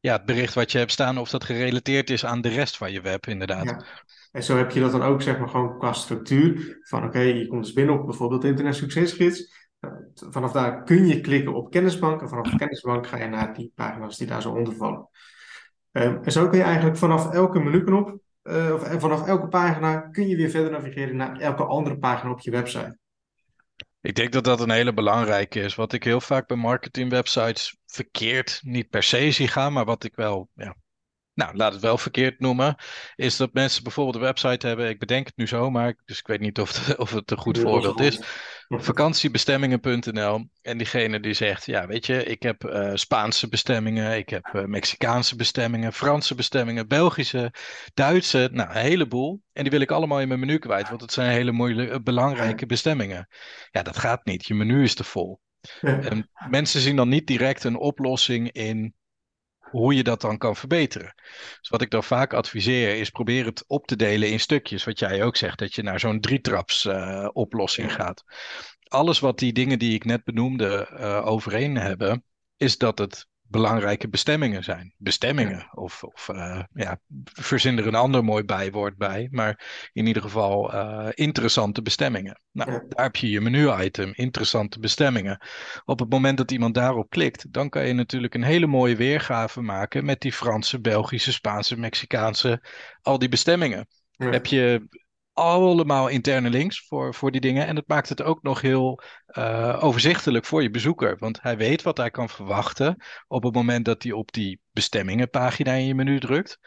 ja, 0.00 0.12
het 0.12 0.24
bericht 0.24 0.54
wat 0.54 0.72
je 0.72 0.78
hebt 0.78 0.92
staan, 0.92 1.18
of 1.18 1.30
dat 1.30 1.44
gerelateerd 1.44 2.10
is 2.10 2.24
aan 2.24 2.40
de 2.40 2.48
rest 2.48 2.76
van 2.76 2.92
je 2.92 3.00
web, 3.00 3.26
inderdaad. 3.26 3.64
Ja. 3.64 3.84
En 4.32 4.42
zo 4.42 4.56
heb 4.56 4.70
je 4.70 4.80
dat 4.80 4.92
dan 4.92 5.02
ook, 5.02 5.22
zeg 5.22 5.38
maar, 5.38 5.48
gewoon 5.48 5.78
qua 5.78 5.92
structuur. 5.92 6.78
Van 6.82 7.04
oké, 7.04 7.18
je 7.18 7.46
komt 7.46 7.64
dus 7.64 7.72
binnen 7.72 7.98
op 7.98 8.06
bijvoorbeeld 8.06 8.44
Internet 8.44 8.74
Succesgids. 8.74 9.54
Nou, 9.80 9.94
vanaf 10.14 10.52
daar 10.52 10.82
kun 10.82 11.06
je 11.06 11.20
klikken 11.20 11.54
op 11.54 11.70
kennisbank. 11.70 12.20
En 12.20 12.28
vanaf 12.28 12.50
de 12.50 12.56
kennisbank 12.56 13.06
ga 13.06 13.16
je 13.16 13.28
naar 13.28 13.54
die 13.54 13.72
pagina's 13.74 14.16
die 14.16 14.26
daar 14.26 14.42
zo 14.42 14.50
onder 14.50 14.74
vallen. 14.74 15.08
Um, 15.92 16.18
en 16.22 16.32
zo 16.32 16.48
kun 16.48 16.58
je 16.58 16.64
eigenlijk 16.64 16.96
vanaf 16.96 17.32
elke 17.32 17.58
menuknop 17.58 18.18
uh, 18.48 18.74
of, 18.74 19.00
vanaf 19.00 19.26
elke 19.26 19.48
pagina 19.48 20.00
kun 20.00 20.28
je 20.28 20.36
weer 20.36 20.50
verder 20.50 20.70
navigeren 20.70 21.16
naar 21.16 21.40
elke 21.40 21.64
andere 21.64 21.98
pagina 21.98 22.30
op 22.30 22.40
je 22.40 22.50
website. 22.50 22.98
Ik 24.00 24.14
denk 24.14 24.32
dat 24.32 24.44
dat 24.44 24.60
een 24.60 24.70
hele 24.70 24.94
belangrijke 24.94 25.60
is. 25.60 25.74
Wat 25.74 25.92
ik 25.92 26.04
heel 26.04 26.20
vaak 26.20 26.46
bij 26.46 26.56
marketingwebsites 26.56 27.76
verkeerd 27.86 28.60
niet 28.62 28.90
per 28.90 29.02
se 29.02 29.30
zie 29.30 29.48
gaan, 29.48 29.72
maar 29.72 29.84
wat 29.84 30.04
ik 30.04 30.14
wel 30.14 30.48
ja, 30.54 30.76
nou, 31.36 31.56
laat 31.56 31.72
het 31.72 31.82
wel 31.82 31.98
verkeerd 31.98 32.40
noemen, 32.40 32.76
is 33.14 33.36
dat 33.36 33.52
mensen 33.52 33.82
bijvoorbeeld 33.82 34.16
een 34.16 34.20
website 34.20 34.66
hebben, 34.66 34.88
ik 34.88 34.98
bedenk 34.98 35.26
het 35.26 35.36
nu 35.36 35.46
zo, 35.46 35.70
maar 35.70 35.94
dus 36.04 36.18
ik 36.18 36.26
weet 36.26 36.40
niet 36.40 36.60
of 36.60 36.86
het, 36.86 36.98
of 36.98 37.10
het 37.10 37.30
een 37.30 37.38
goed 37.38 37.58
voorbeeld 37.58 38.00
is, 38.00 38.20
vakantiebestemmingen.nl 38.68 40.48
en 40.62 40.78
diegene 40.78 41.20
die 41.20 41.32
zegt, 41.32 41.66
ja 41.66 41.86
weet 41.86 42.06
je, 42.06 42.24
ik 42.24 42.42
heb 42.42 42.64
uh, 42.64 42.90
Spaanse 42.94 43.48
bestemmingen, 43.48 44.16
ik 44.16 44.28
heb 44.28 44.50
uh, 44.52 44.64
Mexicaanse 44.64 45.36
bestemmingen, 45.36 45.92
Franse 45.92 46.34
bestemmingen, 46.34 46.88
Belgische, 46.88 47.52
Duitse, 47.94 48.48
nou 48.52 48.70
een 48.70 48.76
heleboel. 48.76 49.42
En 49.52 49.62
die 49.62 49.72
wil 49.72 49.80
ik 49.80 49.90
allemaal 49.90 50.20
in 50.20 50.28
mijn 50.28 50.40
menu 50.40 50.58
kwijt, 50.58 50.88
want 50.88 51.00
het 51.00 51.12
zijn 51.12 51.30
hele 51.30 51.52
moeilijke, 51.52 52.02
belangrijke 52.02 52.66
bestemmingen. 52.66 53.28
Ja, 53.70 53.82
dat 53.82 53.96
gaat 53.96 54.24
niet, 54.24 54.46
je 54.46 54.54
menu 54.54 54.82
is 54.82 54.94
te 54.94 55.04
vol. 55.04 55.40
En 55.80 56.30
mensen 56.48 56.80
zien 56.80 56.96
dan 56.96 57.08
niet 57.08 57.26
direct 57.26 57.64
een 57.64 57.76
oplossing 57.76 58.52
in 58.52 58.94
hoe 59.70 59.94
je 59.94 60.02
dat 60.02 60.20
dan 60.20 60.38
kan 60.38 60.56
verbeteren. 60.56 61.14
Dus 61.60 61.68
wat 61.68 61.82
ik 61.82 61.90
dan 61.90 62.04
vaak 62.04 62.32
adviseer 62.32 62.96
is 62.96 63.10
probeer 63.10 63.44
het 63.44 63.64
op 63.66 63.86
te 63.86 63.96
delen 63.96 64.30
in 64.30 64.40
stukjes. 64.40 64.84
Wat 64.84 64.98
jij 64.98 65.24
ook 65.24 65.36
zegt, 65.36 65.58
dat 65.58 65.74
je 65.74 65.82
naar 65.82 66.00
zo'n 66.00 66.20
drietraps 66.20 66.84
uh, 66.84 67.28
oplossing 67.32 67.92
gaat. 67.92 68.24
Alles 68.82 69.18
wat 69.18 69.38
die 69.38 69.52
dingen 69.52 69.78
die 69.78 69.94
ik 69.94 70.04
net 70.04 70.24
benoemde 70.24 70.88
uh, 70.92 71.26
overeen 71.26 71.76
hebben, 71.76 72.24
is 72.56 72.78
dat 72.78 72.98
het 72.98 73.26
belangrijke 73.48 74.08
bestemmingen 74.08 74.64
zijn. 74.64 74.94
Bestemmingen. 74.96 75.68
Of, 75.74 76.02
of 76.02 76.28
uh, 76.32 76.62
ja, 76.72 76.98
verzin 77.24 77.78
er 77.78 77.86
een 77.86 77.94
ander 77.94 78.24
mooi 78.24 78.44
bijwoord 78.44 78.96
bij. 78.96 79.28
Maar 79.30 79.88
in 79.92 80.06
ieder 80.06 80.22
geval 80.22 80.74
uh, 80.74 81.08
interessante 81.14 81.82
bestemmingen. 81.82 82.40
Nou, 82.52 82.70
daar 82.70 83.04
heb 83.04 83.16
je 83.16 83.30
je 83.30 83.40
menu-item. 83.40 84.12
Interessante 84.14 84.78
bestemmingen. 84.78 85.40
Op 85.84 85.98
het 85.98 86.10
moment 86.10 86.38
dat 86.38 86.50
iemand 86.50 86.74
daarop 86.74 87.10
klikt, 87.10 87.52
dan 87.52 87.68
kan 87.68 87.86
je 87.86 87.92
natuurlijk 87.92 88.34
een 88.34 88.42
hele 88.42 88.66
mooie 88.66 88.96
weergave 88.96 89.60
maken 89.60 90.04
met 90.04 90.20
die 90.20 90.32
Franse, 90.32 90.80
Belgische, 90.80 91.32
Spaanse, 91.32 91.78
Mexicaanse, 91.78 92.62
al 93.02 93.18
die 93.18 93.28
bestemmingen. 93.28 93.86
Heb 94.16 94.46
je 94.46 94.88
allemaal 95.36 96.08
interne 96.08 96.50
links 96.50 96.86
voor, 96.86 97.14
voor 97.14 97.30
die 97.30 97.40
dingen. 97.40 97.66
En 97.66 97.76
het 97.76 97.88
maakt 97.88 98.08
het 98.08 98.22
ook 98.22 98.42
nog 98.42 98.60
heel 98.60 99.00
uh, 99.26 99.78
overzichtelijk 99.80 100.44
voor 100.44 100.62
je 100.62 100.70
bezoeker. 100.70 101.18
Want 101.18 101.42
hij 101.42 101.56
weet 101.56 101.82
wat 101.82 101.96
hij 101.96 102.10
kan 102.10 102.28
verwachten 102.28 102.96
op 103.28 103.42
het 103.42 103.54
moment 103.54 103.84
dat 103.84 104.02
hij 104.02 104.12
op 104.12 104.32
die 104.32 104.60
bestemmingenpagina 104.72 105.72
in 105.72 105.86
je 105.86 105.94
menu 105.94 106.20
drukt. 106.20 106.58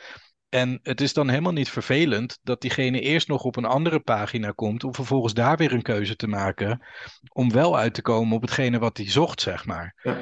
En 0.50 0.80
het 0.84 1.02
is 1.02 1.14
dan 1.14 1.30
helemaal 1.30 1.52
niet 1.52 1.70
vervelend 1.70 2.40
dat 2.44 2.62
diegene 2.62 3.00
eerst 3.00 3.28
nog 3.28 3.44
op 3.44 3.56
een 3.56 3.66
andere 3.66 4.00
pagina 4.00 4.52
komt 4.52 4.84
om 4.84 4.96
vervolgens 4.96 5.34
daar 5.34 5.58
weer 5.58 5.74
een 5.74 5.82
keuze 5.82 6.16
te 6.16 6.28
maken 6.28 6.86
om 7.34 7.52
wel 7.52 7.78
uit 7.78 7.94
te 7.94 8.02
komen 8.02 8.36
op 8.36 8.42
hetgene 8.42 8.80
wat 8.80 8.98
hij 8.98 9.10
zocht, 9.10 9.42
zeg 9.42 9.66
maar. 9.66 10.00
Ja. 10.04 10.22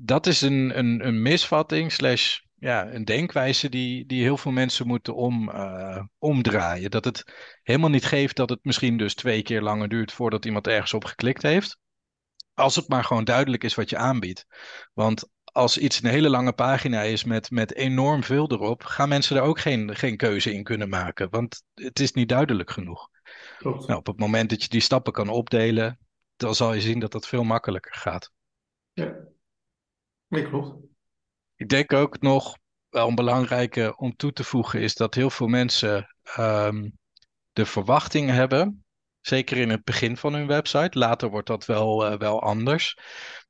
Dat 0.00 0.26
is 0.26 0.40
een, 0.40 0.78
een, 0.78 1.06
een 1.06 1.22
misvatting 1.22 1.92
slash 1.92 2.38
ja, 2.62 2.92
een 2.92 3.04
denkwijze 3.04 3.68
die, 3.68 4.06
die 4.06 4.22
heel 4.22 4.36
veel 4.36 4.52
mensen 4.52 4.86
moeten 4.86 5.14
om, 5.14 5.48
uh, 5.48 6.02
omdraaien. 6.18 6.90
Dat 6.90 7.04
het 7.04 7.24
helemaal 7.62 7.90
niet 7.90 8.04
geeft 8.04 8.36
dat 8.36 8.50
het 8.50 8.58
misschien 8.62 8.96
dus 8.96 9.14
twee 9.14 9.42
keer 9.42 9.62
langer 9.62 9.88
duurt 9.88 10.12
voordat 10.12 10.44
iemand 10.44 10.66
ergens 10.66 10.94
op 10.94 11.04
geklikt 11.04 11.42
heeft. 11.42 11.78
Als 12.54 12.76
het 12.76 12.88
maar 12.88 13.04
gewoon 13.04 13.24
duidelijk 13.24 13.64
is 13.64 13.74
wat 13.74 13.90
je 13.90 13.96
aanbiedt. 13.96 14.46
Want 14.92 15.28
als 15.44 15.78
iets 15.78 16.02
een 16.02 16.10
hele 16.10 16.28
lange 16.28 16.52
pagina 16.52 17.02
is 17.02 17.24
met, 17.24 17.50
met 17.50 17.74
enorm 17.74 18.22
veel 18.22 18.50
erop, 18.50 18.82
gaan 18.82 19.08
mensen 19.08 19.36
er 19.36 19.42
ook 19.42 19.60
geen, 19.60 19.96
geen 19.96 20.16
keuze 20.16 20.52
in 20.52 20.62
kunnen 20.62 20.88
maken. 20.88 21.30
Want 21.30 21.62
het 21.74 22.00
is 22.00 22.12
niet 22.12 22.28
duidelijk 22.28 22.70
genoeg. 22.70 23.08
Klopt. 23.58 23.86
Nou, 23.86 23.98
op 23.98 24.06
het 24.06 24.18
moment 24.18 24.50
dat 24.50 24.62
je 24.62 24.68
die 24.68 24.80
stappen 24.80 25.12
kan 25.12 25.28
opdelen, 25.28 25.98
dan 26.36 26.54
zal 26.54 26.74
je 26.74 26.80
zien 26.80 26.98
dat 26.98 27.12
dat 27.12 27.26
veel 27.26 27.44
makkelijker 27.44 27.94
gaat. 27.94 28.30
Ja, 28.92 29.14
nee, 30.28 30.48
klopt. 30.48 30.90
Ik 31.62 31.68
denk 31.68 31.92
ook 31.92 32.20
nog 32.20 32.58
wel 32.88 33.08
een 33.08 33.14
belangrijke 33.14 33.96
om 33.96 34.16
toe 34.16 34.32
te 34.32 34.44
voegen 34.44 34.80
is 34.80 34.94
dat 34.94 35.14
heel 35.14 35.30
veel 35.30 35.46
mensen 35.46 36.14
um, 36.38 36.98
de 37.52 37.66
verwachting 37.66 38.30
hebben, 38.30 38.84
zeker 39.20 39.56
in 39.56 39.70
het 39.70 39.84
begin 39.84 40.16
van 40.16 40.34
hun 40.34 40.46
website, 40.46 40.98
later 40.98 41.30
wordt 41.30 41.46
dat 41.46 41.64
wel, 41.64 42.12
uh, 42.12 42.18
wel 42.18 42.42
anders, 42.42 42.98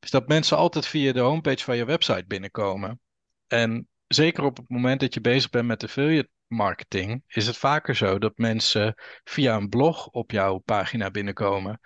is 0.00 0.10
dat 0.10 0.28
mensen 0.28 0.56
altijd 0.56 0.86
via 0.86 1.12
de 1.12 1.20
homepage 1.20 1.64
van 1.64 1.76
je 1.76 1.84
website 1.84 2.24
binnenkomen. 2.26 3.00
En 3.46 3.88
zeker 4.06 4.44
op 4.44 4.56
het 4.56 4.68
moment 4.68 5.00
dat 5.00 5.14
je 5.14 5.20
bezig 5.20 5.50
bent 5.50 5.66
met 5.66 5.84
affiliate 5.84 6.30
marketing, 6.46 7.22
is 7.26 7.46
het 7.46 7.56
vaker 7.56 7.96
zo 7.96 8.18
dat 8.18 8.32
mensen 8.36 8.94
via 9.24 9.56
een 9.56 9.68
blog 9.68 10.06
op 10.06 10.30
jouw 10.30 10.58
pagina 10.58 11.10
binnenkomen. 11.10 11.80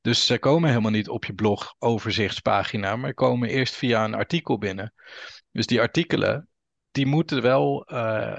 Dus 0.00 0.26
ze 0.26 0.38
komen 0.38 0.68
helemaal 0.68 0.90
niet 0.90 1.08
op 1.08 1.24
je 1.24 1.34
blog 1.34 1.74
overzichtspagina, 1.78 2.96
maar 2.96 3.14
komen 3.14 3.48
eerst 3.48 3.74
via 3.74 4.04
een 4.04 4.14
artikel 4.14 4.58
binnen. 4.58 4.92
Dus 5.52 5.66
die 5.66 5.80
artikelen, 5.80 6.48
die 6.90 7.06
moeten 7.06 7.42
wel 7.42 7.92
uh, 7.92 8.38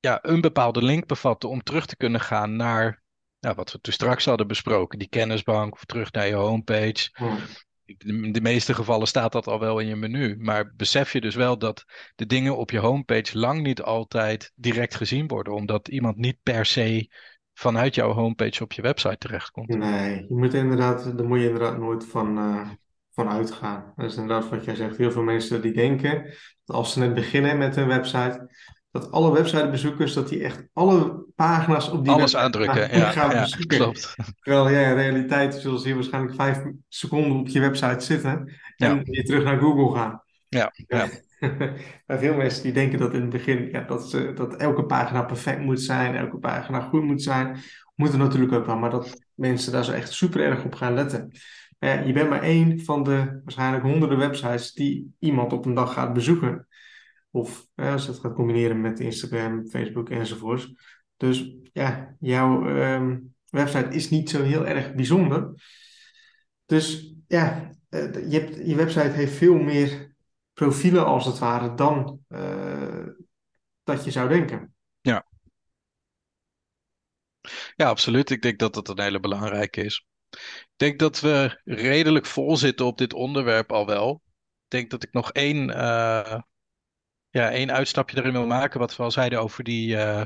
ja, 0.00 0.18
een 0.22 0.40
bepaalde 0.40 0.82
link 0.82 1.06
bevatten 1.06 1.48
om 1.48 1.62
terug 1.62 1.86
te 1.86 1.96
kunnen 1.96 2.20
gaan 2.20 2.56
naar 2.56 3.02
ja, 3.38 3.54
wat 3.54 3.72
we 3.72 3.80
toen 3.80 3.92
straks 3.92 4.24
hadden 4.24 4.46
besproken, 4.46 4.98
die 4.98 5.08
kennisbank 5.08 5.72
of 5.72 5.84
terug 5.84 6.12
naar 6.12 6.26
je 6.26 6.34
homepage. 6.34 7.10
Hmm. 7.12 7.36
In 7.98 8.32
de 8.32 8.40
meeste 8.40 8.74
gevallen 8.74 9.06
staat 9.06 9.32
dat 9.32 9.46
al 9.46 9.60
wel 9.60 9.78
in 9.78 9.86
je 9.86 9.96
menu. 9.96 10.36
Maar 10.38 10.72
besef 10.76 11.12
je 11.12 11.20
dus 11.20 11.34
wel 11.34 11.58
dat 11.58 11.84
de 12.14 12.26
dingen 12.26 12.56
op 12.56 12.70
je 12.70 12.78
homepage 12.78 13.38
lang 13.38 13.62
niet 13.62 13.82
altijd 13.82 14.52
direct 14.54 14.94
gezien 14.94 15.26
worden, 15.26 15.54
omdat 15.54 15.88
iemand 15.88 16.16
niet 16.16 16.38
per 16.42 16.66
se 16.66 17.10
vanuit 17.54 17.94
jouw 17.94 18.12
homepage 18.12 18.62
op 18.62 18.72
je 18.72 18.82
website 18.82 19.18
terechtkomt. 19.18 19.68
Nee, 19.68 20.14
je 20.14 20.34
moet 20.34 20.54
inderdaad, 20.54 21.16
daar 21.16 21.26
moet 21.26 21.38
je 21.40 21.46
inderdaad 21.46 21.78
nooit 21.78 22.06
van, 22.06 22.38
uh, 22.38 22.70
van 23.24 23.28
uitgaan. 23.28 23.92
Dat 23.96 24.10
is 24.10 24.16
inderdaad 24.16 24.48
wat 24.48 24.64
jij 24.64 24.74
zegt. 24.74 24.96
Heel 24.96 25.10
veel 25.10 25.22
mensen 25.22 25.62
die 25.62 25.72
denken 25.72 26.34
dat 26.64 26.76
als 26.76 26.92
ze 26.92 26.98
net 26.98 27.14
beginnen 27.14 27.58
met 27.58 27.76
hun 27.76 27.86
website, 27.86 28.50
dat 28.90 29.10
alle 29.10 29.32
websitebezoekers, 29.32 30.12
dat 30.12 30.28
die 30.28 30.42
echt 30.42 30.64
alle 30.72 31.24
pagina's 31.34 31.88
op 31.88 32.04
die 32.04 32.12
Alles 32.12 32.36
aandrukken, 32.36 32.90
ja, 32.98 33.10
gaan 33.10 33.30
ja, 33.30 33.40
bezoeken. 33.40 33.76
klopt. 33.76 34.14
Terwijl 34.40 34.68
ja, 34.68 34.88
in 34.88 34.94
realiteit 34.94 35.54
zullen 35.54 35.78
ze 35.78 35.86
hier 35.86 35.94
waarschijnlijk 35.94 36.34
vijf 36.34 36.62
seconden 36.88 37.38
op 37.38 37.48
je 37.48 37.60
website 37.60 38.04
zitten 38.04 38.58
en 38.76 38.96
ja. 38.96 39.02
weer 39.02 39.24
terug 39.24 39.44
naar 39.44 39.58
Google 39.58 39.98
gaan. 39.98 40.22
Ja, 40.48 40.72
ja. 40.86 41.08
maar 42.06 42.18
veel 42.18 42.34
mensen 42.34 42.62
die 42.62 42.72
denken 42.72 42.98
dat 42.98 43.14
in 43.14 43.20
het 43.20 43.30
begin 43.30 43.68
ja, 43.70 43.80
dat, 43.80 44.10
ze, 44.10 44.32
dat 44.34 44.56
elke 44.56 44.84
pagina 44.84 45.22
perfect 45.22 45.60
moet 45.60 45.80
zijn, 45.80 46.16
elke 46.16 46.38
pagina 46.38 46.80
goed 46.80 47.02
moet 47.02 47.22
zijn, 47.22 47.56
moet 47.94 48.12
er 48.12 48.18
natuurlijk 48.18 48.52
ook 48.52 48.66
wel, 48.66 48.76
maar 48.76 48.90
dat 48.90 49.26
mensen 49.34 49.72
daar 49.72 49.84
zo 49.84 49.92
echt 49.92 50.12
super 50.12 50.40
erg 50.40 50.64
op 50.64 50.74
gaan 50.74 50.94
letten. 50.94 51.32
Je 51.78 52.12
bent 52.12 52.28
maar 52.28 52.42
één 52.42 52.80
van 52.80 53.02
de 53.02 53.40
waarschijnlijk 53.44 53.82
honderden 53.82 54.18
websites 54.18 54.72
die 54.72 55.14
iemand 55.18 55.52
op 55.52 55.64
een 55.64 55.74
dag 55.74 55.92
gaat 55.92 56.12
bezoeken. 56.12 56.68
Of 57.30 57.66
als 57.74 58.04
je 58.04 58.10
het 58.10 58.20
gaat 58.20 58.34
combineren 58.34 58.80
met 58.80 59.00
Instagram, 59.00 59.68
Facebook 59.68 60.10
enzovoorts. 60.10 60.72
Dus 61.16 61.54
ja, 61.72 62.16
jouw 62.20 62.68
ehm, 62.68 63.18
website 63.50 63.88
is 63.88 64.10
niet 64.10 64.30
zo 64.30 64.42
heel 64.42 64.66
erg 64.66 64.94
bijzonder. 64.94 65.52
Dus 66.66 67.14
ja, 67.26 67.74
uh, 67.90 68.30
je, 68.30 68.38
hebt, 68.38 68.66
je 68.66 68.74
website 68.74 69.10
heeft 69.10 69.36
veel 69.36 69.54
meer 69.54 70.14
profielen 70.52 71.06
als 71.06 71.26
het 71.26 71.38
ware 71.38 71.74
dan 71.74 72.20
uh, 72.28 73.06
dat 73.82 74.04
je 74.04 74.10
zou 74.10 74.28
denken. 74.28 74.74
Ja. 75.00 75.26
Ja, 77.76 77.88
absoluut. 77.88 78.30
Ik 78.30 78.42
denk 78.42 78.58
dat 78.58 78.74
dat 78.74 78.88
een 78.88 79.00
hele 79.00 79.20
belangrijke 79.20 79.80
is. 79.80 80.07
Ik 80.30 80.74
denk 80.76 80.98
dat 80.98 81.20
we 81.20 81.60
redelijk 81.64 82.26
vol 82.26 82.56
zitten 82.56 82.86
op 82.86 82.98
dit 82.98 83.12
onderwerp 83.12 83.72
al 83.72 83.86
wel. 83.86 84.22
Ik 84.64 84.70
denk 84.70 84.90
dat 84.90 85.02
ik 85.02 85.12
nog 85.12 85.32
één, 85.32 85.68
uh, 85.68 86.38
ja, 87.30 87.50
één 87.50 87.72
uitstapje 87.72 88.16
erin 88.16 88.32
wil 88.32 88.46
maken. 88.46 88.80
Wat 88.80 88.96
we 88.96 89.02
al 89.02 89.10
zeiden 89.10 89.40
over 89.40 89.64
die, 89.64 89.94
uh, 89.94 90.22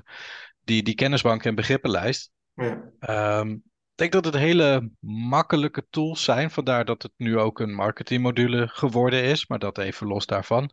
die, 0.65 0.83
die 0.83 0.95
kennisbank 0.95 1.45
en 1.45 1.55
begrippenlijst. 1.55 2.31
Ja. 2.55 3.39
Um, 3.41 3.63
ik 3.93 3.99
denk 3.99 4.13
dat 4.13 4.25
het 4.25 4.43
hele 4.43 4.91
makkelijke 5.01 5.87
tools 5.91 6.25
zijn. 6.25 6.51
Vandaar 6.51 6.85
dat 6.85 7.03
het 7.03 7.13
nu 7.17 7.39
ook 7.39 7.61
een 7.61 7.75
marketingmodule 7.75 8.69
geworden 8.69 9.23
is. 9.23 9.47
Maar 9.47 9.59
dat 9.59 9.79
even 9.79 10.07
los 10.07 10.27
daarvan. 10.27 10.71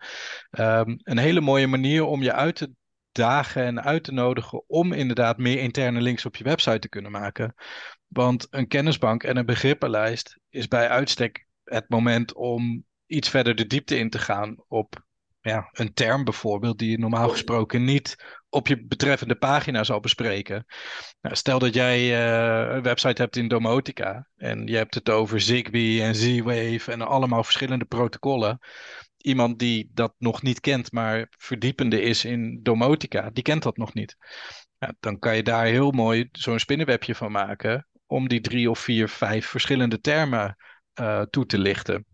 Um, 0.60 1.00
een 1.04 1.18
hele 1.18 1.42
mooie 1.42 1.68
manier 1.68 2.04
om 2.04 2.22
je 2.22 2.34
uit 2.34 2.56
te 2.56 2.72
dagen 3.20 3.64
en 3.64 3.84
uit 3.84 4.04
te 4.04 4.12
nodigen 4.12 4.64
om 4.68 4.94
inderdaad 4.94 5.38
meer 5.38 5.60
interne 5.60 6.02
links 6.02 6.26
op 6.26 6.36
je 6.36 6.44
website 6.44 6.80
te 6.80 6.90
kunnen 6.90 7.12
maken. 7.12 7.54
Want 8.08 8.48
een 8.50 8.68
kennisbank 8.68 9.24
en 9.24 9.38
een 9.38 9.46
begrippenlijst 9.46 10.40
is 10.50 10.68
bij 10.68 10.90
uitstek 10.90 11.48
het 11.64 11.90
moment 11.90 12.34
om 12.34 12.86
iets 13.06 13.30
verder 13.30 13.56
de 13.56 13.68
diepte 13.68 13.98
in 13.98 14.10
te 14.10 14.20
gaan 14.20 14.56
op 14.68 15.08
ja, 15.42 15.70
een 15.72 15.94
term 15.94 16.24
bijvoorbeeld 16.24 16.78
die 16.78 16.92
je 16.92 17.00
normaal 17.00 17.30
gesproken 17.30 17.84
niet 17.84 18.38
op 18.50 18.68
je 18.68 18.86
betreffende 18.86 19.36
pagina 19.36 19.84
zal 19.84 20.00
bespreken. 20.00 20.66
Nou, 21.22 21.36
stel 21.36 21.60
dat 21.60 21.74
jij 21.74 22.00
uh, 22.00 22.76
een 22.76 22.82
website 22.82 23.22
hebt 23.22 23.36
in 23.36 23.48
domotica 23.48 24.28
en 24.36 24.68
je 24.68 24.76
hebt 24.76 24.96
het 24.96 25.10
over 25.10 25.42
Zigbee 25.42 26.02
en 26.02 26.16
Z-Wave 26.16 26.92
en 26.92 27.02
allemaal 27.02 27.44
verschillende 27.44 27.86
protocollen. 27.86 28.60
Iemand 29.22 29.60
die 29.60 29.90
dat 29.94 30.14
nog 30.18 30.42
niet 30.42 30.60
kent, 30.60 30.92
maar 30.92 31.28
verdiepende 31.30 32.02
is 32.02 32.26
in 32.26 32.60
domotica, 32.64 33.30
die 33.30 33.44
kent 33.44 33.64
dat 33.64 33.78
nog 33.78 33.94
niet. 33.94 34.16
Ja, 34.78 34.94
dan 35.00 35.20
kan 35.20 35.36
je 35.36 35.44
daar 35.44 35.66
heel 35.66 35.92
mooi 35.92 36.30
zo'n 36.32 36.60
spinnenwebje 36.60 37.16
van 37.16 37.32
maken 37.32 37.88
om 38.06 38.28
die 38.28 38.42
drie 38.42 38.70
of 38.70 38.80
vier, 38.80 39.10
vijf 39.10 39.46
verschillende 39.46 40.00
termen 40.00 40.56
uh, 41.00 41.22
toe 41.22 41.46
te 41.46 41.58
lichten. 41.58 42.06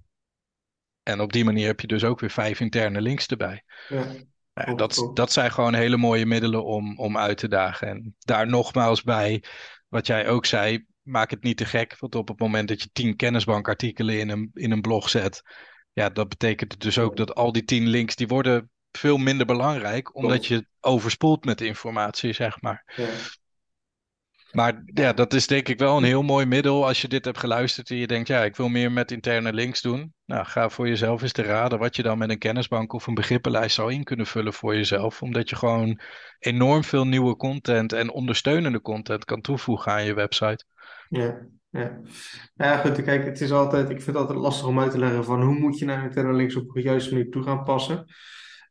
En 1.03 1.19
op 1.19 1.33
die 1.33 1.43
manier 1.43 1.67
heb 1.67 1.79
je 1.79 1.87
dus 1.87 2.03
ook 2.03 2.19
weer 2.19 2.29
vijf 2.29 2.59
interne 2.59 3.01
links 3.01 3.27
erbij. 3.27 3.63
Ja, 3.87 4.05
ja 4.53 4.73
dat, 4.73 5.11
dat 5.13 5.31
zijn 5.31 5.51
gewoon 5.51 5.73
hele 5.73 5.97
mooie 5.97 6.25
middelen 6.25 6.65
om, 6.65 6.99
om 6.99 7.17
uit 7.17 7.37
te 7.37 7.47
dagen. 7.47 7.87
En 7.87 8.15
daar 8.19 8.47
nogmaals 8.47 9.03
bij, 9.03 9.43
wat 9.87 10.07
jij 10.07 10.27
ook 10.27 10.45
zei, 10.45 10.85
maak 11.01 11.29
het 11.29 11.43
niet 11.43 11.57
te 11.57 11.65
gek. 11.65 11.95
Want 11.99 12.15
op 12.15 12.27
het 12.27 12.39
moment 12.39 12.67
dat 12.67 12.81
je 12.81 12.89
tien 12.91 13.15
kennisbankartikelen 13.15 14.19
in 14.19 14.29
een, 14.29 14.49
in 14.53 14.71
een 14.71 14.81
blog 14.81 15.09
zet, 15.09 15.41
ja, 15.95 16.09
dat 16.09 16.29
betekent 16.29 16.81
dus 16.81 16.99
ook 16.99 17.17
dat 17.17 17.35
al 17.35 17.51
die 17.51 17.63
tien 17.63 17.87
links, 17.87 18.15
die 18.15 18.27
worden 18.27 18.69
veel 18.91 19.17
minder 19.17 19.45
belangrijk, 19.45 20.15
omdat 20.15 20.45
je 20.45 20.67
overspoelt 20.79 21.45
met 21.45 21.61
informatie, 21.61 22.33
zeg 22.33 22.61
maar. 22.61 22.93
Ja. 22.95 23.07
Maar 24.51 24.81
ja, 24.85 25.13
dat 25.13 25.33
is 25.33 25.47
denk 25.47 25.67
ik 25.67 25.79
wel 25.79 25.97
een 25.97 26.03
heel 26.03 26.23
mooi 26.23 26.45
middel 26.45 26.85
als 26.87 27.01
je 27.01 27.07
dit 27.07 27.25
hebt 27.25 27.37
geluisterd 27.37 27.89
en 27.89 27.95
je 27.95 28.07
denkt, 28.07 28.27
ja, 28.27 28.43
ik 28.43 28.55
wil 28.55 28.67
meer 28.67 28.91
met 28.91 29.11
interne 29.11 29.53
links 29.53 29.81
doen. 29.81 30.13
Nou, 30.25 30.45
ga 30.45 30.69
voor 30.69 30.87
jezelf 30.87 31.21
eens 31.21 31.31
te 31.31 31.41
raden 31.41 31.79
wat 31.79 31.95
je 31.95 32.03
dan 32.03 32.17
met 32.17 32.29
een 32.29 32.37
kennisbank 32.37 32.93
of 32.93 33.07
een 33.07 33.13
begrippenlijst 33.13 33.75
zou 33.75 33.93
in 33.93 34.03
kunnen 34.03 34.25
vullen 34.25 34.53
voor 34.53 34.75
jezelf. 34.75 35.21
Omdat 35.21 35.49
je 35.49 35.55
gewoon 35.55 35.99
enorm 36.39 36.83
veel 36.83 37.05
nieuwe 37.05 37.35
content 37.35 37.93
en 37.93 38.11
ondersteunende 38.11 38.81
content 38.81 39.25
kan 39.25 39.41
toevoegen 39.41 39.91
aan 39.91 40.05
je 40.05 40.13
website. 40.13 40.65
Ja, 41.09 41.47
ja. 41.69 41.99
Ja, 42.55 42.77
goed, 42.77 43.01
kijk, 43.01 43.25
het 43.25 43.41
is 43.41 43.51
altijd, 43.51 43.89
ik 43.89 44.01
vind 44.01 44.05
het 44.05 44.15
altijd 44.15 44.39
lastig 44.39 44.67
om 44.67 44.79
uit 44.79 44.91
te 44.91 44.99
leggen 44.99 45.23
van 45.23 45.41
hoe 45.41 45.59
moet 45.59 45.79
je 45.79 45.85
nou 45.85 46.03
interne 46.03 46.33
links 46.33 46.55
op 46.55 46.73
de 46.73 46.81
juiste 46.81 47.13
manier 47.13 47.31
toe 47.31 47.43
gaan 47.43 47.63
passen. 47.63 48.05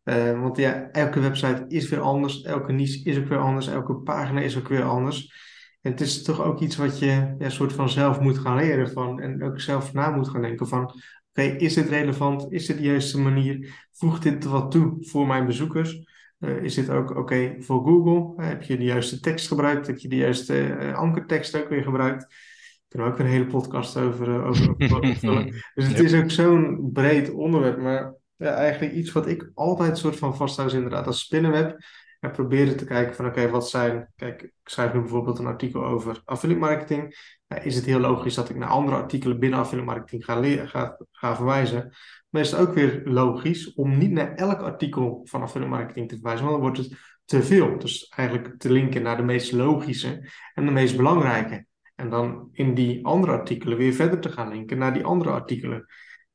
Eh, 0.05 0.41
want 0.41 0.57
ja, 0.57 0.91
elke 0.91 1.21
website 1.21 1.65
is 1.69 1.89
weer 1.89 2.01
anders, 2.01 2.43
elke 2.43 2.73
niche 2.73 3.05
is 3.05 3.19
ook 3.19 3.29
weer 3.29 3.39
anders, 3.39 3.67
elke 3.67 3.95
pagina 3.95 4.41
is 4.41 4.59
ook 4.59 4.69
weer 4.69 4.83
anders. 4.83 5.33
En 5.81 5.91
het 5.91 6.01
is 6.01 6.23
toch 6.23 6.43
ook 6.43 6.61
iets 6.61 6.77
wat 6.77 6.99
je 6.99 7.35
ja, 7.39 7.49
soort 7.49 7.73
van 7.73 7.89
zelf 7.89 8.21
moet 8.21 8.39
gaan 8.39 8.57
leren 8.57 8.91
van 8.91 9.21
en 9.21 9.43
ook 9.43 9.61
zelf 9.61 9.93
na 9.93 10.11
moet 10.11 10.29
gaan 10.29 10.43
denken 10.43 10.69
van, 10.69 10.95
oké, 11.31 11.43
is 11.43 11.75
dit 11.75 11.89
relevant? 11.89 12.53
Is 12.53 12.67
dit 12.67 12.77
de 12.77 12.83
juiste 12.83 13.21
manier? 13.21 13.87
Voegt 13.93 14.23
dit 14.23 14.45
wat 14.45 14.71
toe 14.71 14.97
voor 15.01 15.27
mijn 15.27 15.47
bezoekers? 15.47 16.14
Uh, 16.39 16.63
is 16.63 16.75
dit 16.75 16.91
ook 16.91 17.17
oké 17.17 17.57
voor 17.59 17.83
Google? 17.83 18.43
Uh, 18.43 18.49
heb 18.49 18.63
je 18.63 18.77
de 18.77 18.85
juiste 18.85 19.21
tekst 19.21 19.49
gebruikt? 19.49 19.87
Heb 19.87 19.99
je 19.99 20.09
de 20.09 20.17
juiste 20.17 20.77
uh, 20.81 20.95
ankertekst 20.95 21.57
ook 21.57 21.69
weer 21.69 21.83
gebruikt? 21.83 22.21
Daar 22.21 22.89
kunnen 22.89 23.09
we 23.09 23.15
ook 23.15 23.19
een 23.19 23.33
hele 23.33 23.47
podcast 23.47 23.97
over, 23.97 24.45
over, 24.45 24.75
over 24.95 25.63
Dus 25.75 25.87
het 25.87 25.99
is 25.99 26.15
ook 26.15 26.31
zo'n 26.31 26.91
breed 26.93 27.31
onderwerp, 27.31 27.79
maar 27.79 28.15
ja, 28.37 28.55
eigenlijk 28.55 28.93
iets 28.93 29.13
wat 29.13 29.27
ik 29.27 29.51
altijd 29.55 29.99
soort 29.99 30.17
van 30.17 30.37
vasthoud 30.37 30.69
is 30.69 30.75
inderdaad 30.75 31.07
als 31.07 31.21
spinnenweb. 31.21 31.77
En 32.25 32.31
proberen 32.31 32.77
te 32.77 32.85
kijken 32.85 33.15
van 33.15 33.27
oké, 33.27 33.49
wat 33.49 33.69
zijn... 33.69 34.13
Kijk, 34.17 34.43
ik 34.43 34.53
schrijf 34.65 34.93
nu 34.93 35.01
bijvoorbeeld 35.01 35.39
een 35.39 35.47
artikel 35.47 35.85
over 35.85 36.23
affiliate 36.25 36.61
marketing. 36.61 37.17
is 37.63 37.77
het 37.77 37.85
heel 37.85 37.99
logisch 37.99 38.35
dat 38.35 38.49
ik 38.49 38.57
naar 38.57 38.69
andere 38.69 38.97
artikelen 38.97 39.39
binnen 39.39 39.59
affiliate 39.59 39.91
marketing 39.91 40.25
ga, 40.25 40.67
ga, 40.67 40.99
ga 41.13 41.37
verwijzen. 41.37 41.93
Maar 42.29 42.43
is 42.43 42.51
het 42.51 42.61
ook 42.61 42.75
weer 42.75 43.03
logisch 43.05 43.75
om 43.75 43.99
niet 43.99 44.11
naar 44.11 44.35
elk 44.35 44.61
artikel 44.61 45.21
van 45.25 45.43
affiliate 45.43 45.75
marketing 45.75 46.09
te 46.09 46.15
verwijzen, 46.15 46.47
want 46.47 46.63
dan 46.63 46.71
wordt 46.71 46.89
het 46.89 46.99
te 47.25 47.43
veel. 47.43 47.79
Dus 47.79 48.09
eigenlijk 48.09 48.59
te 48.59 48.73
linken 48.73 49.03
naar 49.03 49.17
de 49.17 49.23
meest 49.23 49.53
logische 49.53 50.31
en 50.55 50.67
de 50.67 50.73
meest 50.73 50.97
belangrijke. 50.97 51.67
En 51.95 52.11
dan 52.11 52.49
in 52.53 52.75
die 52.75 53.07
andere 53.07 53.33
artikelen 53.33 53.79
weer 53.79 53.93
verder 53.93 54.21
te 54.21 54.33
gaan 54.33 54.49
linken 54.49 54.79
naar 54.79 54.93
die 54.93 55.05
andere 55.05 55.31
artikelen 55.31 55.87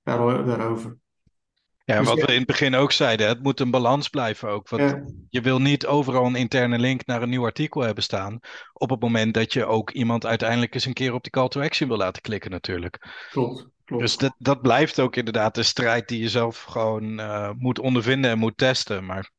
daarover. 0.04 0.98
Ja, 1.90 2.00
dus 2.00 2.08
wat 2.08 2.26
we 2.26 2.32
in 2.32 2.38
het 2.38 2.48
begin 2.48 2.76
ook 2.76 2.92
zeiden, 2.92 3.28
het 3.28 3.44
moet 3.44 3.60
een 3.60 3.72
balans 3.72 4.10
blijven 4.10 4.50
ook. 4.50 4.70
Want 4.70 5.14
je 5.30 5.42
wil 5.42 5.62
niet 5.62 5.86
overal 5.86 6.26
een 6.26 6.36
interne 6.36 6.80
link 6.80 7.06
naar 7.06 7.22
een 7.22 7.30
nieuw 7.30 7.44
artikel 7.44 7.82
hebben 7.82 8.04
staan. 8.04 8.40
Op 8.74 8.90
het 8.90 9.02
moment 9.02 9.34
dat 9.34 9.54
je 9.54 9.66
ook 9.66 9.92
iemand 9.92 10.26
uiteindelijk 10.26 10.74
eens 10.74 10.86
een 10.86 10.94
keer 10.94 11.14
op 11.14 11.24
die 11.24 11.32
call 11.32 11.48
to 11.48 11.62
action 11.62 11.90
wil 11.90 11.98
laten 11.98 12.22
klikken 12.22 12.52
natuurlijk. 12.52 13.26
Klopt. 13.30 13.68
Klopt. 13.86 14.04
Dus 14.04 14.18
dat, 14.18 14.36
dat 14.38 14.62
blijft 14.62 15.00
ook 15.00 15.16
inderdaad 15.16 15.58
een 15.58 15.66
strijd 15.66 16.08
die 16.08 16.22
je 16.22 16.30
zelf 16.30 16.64
gewoon 16.64 17.20
uh, 17.20 17.52
moet 17.58 17.80
ondervinden 17.80 18.32
en 18.32 18.38
moet 18.38 18.58
testen. 18.58 19.06
Maar 19.06 19.32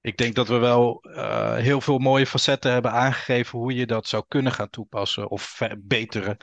ik 0.00 0.16
denk 0.16 0.34
dat 0.34 0.48
we 0.48 0.58
wel 0.58 1.04
uh, 1.08 1.56
heel 1.56 1.80
veel 1.80 1.98
mooie 1.98 2.26
facetten 2.26 2.72
hebben 2.72 2.92
aangegeven 2.92 3.58
hoe 3.58 3.74
je 3.74 3.86
dat 3.86 4.06
zou 4.06 4.24
kunnen 4.28 4.52
gaan 4.52 4.70
toepassen 4.70 5.28
of 5.28 5.42
verbeteren. 5.42 6.36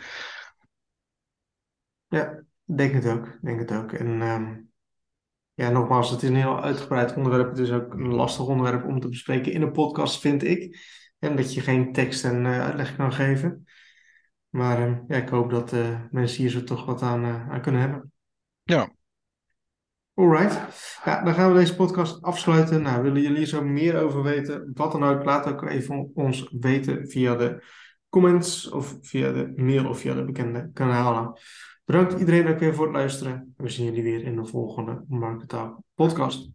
Ja, 2.07 2.43
denk 2.63 2.93
het 2.93 3.05
ook. 3.05 3.37
Denk 3.41 3.59
het 3.59 3.71
ook. 3.71 3.91
En 3.91 4.21
um, 4.21 4.73
ja, 5.55 5.69
nogmaals, 5.69 6.09
het 6.09 6.23
is 6.23 6.29
een 6.29 6.35
heel 6.35 6.61
uitgebreid 6.61 7.15
onderwerp. 7.15 7.49
Het 7.49 7.57
is 7.57 7.71
ook 7.71 7.93
een 7.93 8.13
lastig 8.13 8.45
onderwerp 8.45 8.85
om 8.85 8.99
te 8.99 9.09
bespreken 9.09 9.51
in 9.51 9.61
een 9.61 9.71
podcast, 9.71 10.19
vind 10.19 10.43
ik. 10.43 10.79
En 11.19 11.35
dat 11.35 11.53
je 11.53 11.61
geen 11.61 11.93
tekst 11.93 12.23
en 12.25 12.45
uh, 12.45 12.61
uitleg 12.61 12.95
kan 12.95 13.13
geven. 13.13 13.65
Maar 14.49 14.89
uh, 14.89 14.97
ja, 15.07 15.15
ik 15.15 15.29
hoop 15.29 15.49
dat 15.49 15.73
uh, 15.73 15.99
mensen 16.11 16.41
hier 16.41 16.49
zo 16.49 16.63
toch 16.63 16.85
wat 16.85 17.01
aan, 17.01 17.25
aan 17.25 17.61
kunnen 17.61 17.81
hebben. 17.81 18.11
Ja. 18.63 18.89
Alright. 20.13 20.59
Ja, 21.05 21.23
dan 21.23 21.33
gaan 21.33 21.51
we 21.51 21.59
deze 21.59 21.75
podcast 21.75 22.21
afsluiten. 22.21 22.81
Nou, 22.81 23.03
willen 23.03 23.21
jullie 23.21 23.45
zo 23.45 23.63
meer 23.63 24.01
over 24.01 24.23
weten? 24.23 24.71
Wat 24.73 24.91
dan 24.91 25.03
ook, 25.03 25.23
laat 25.23 25.47
ook 25.47 25.63
even 25.63 26.11
ons 26.13 26.49
weten 26.59 27.07
via 27.07 27.35
de 27.35 27.63
comments 28.09 28.69
of 28.69 28.97
via 29.01 29.31
de 29.31 29.53
mail 29.55 29.89
of 29.89 29.99
via 29.99 30.13
de 30.13 30.25
bekende 30.25 30.69
kanalen. 30.73 31.39
Bedankt 31.85 32.19
iedereen 32.19 32.57
weer 32.59 32.75
voor 32.75 32.85
het 32.85 32.95
luisteren. 32.95 33.53
We 33.57 33.69
zien 33.69 33.85
jullie 33.85 34.03
weer 34.03 34.23
in 34.23 34.35
de 34.35 34.45
volgende 34.45 35.03
Marketalk 35.07 35.79
podcast. 35.93 36.49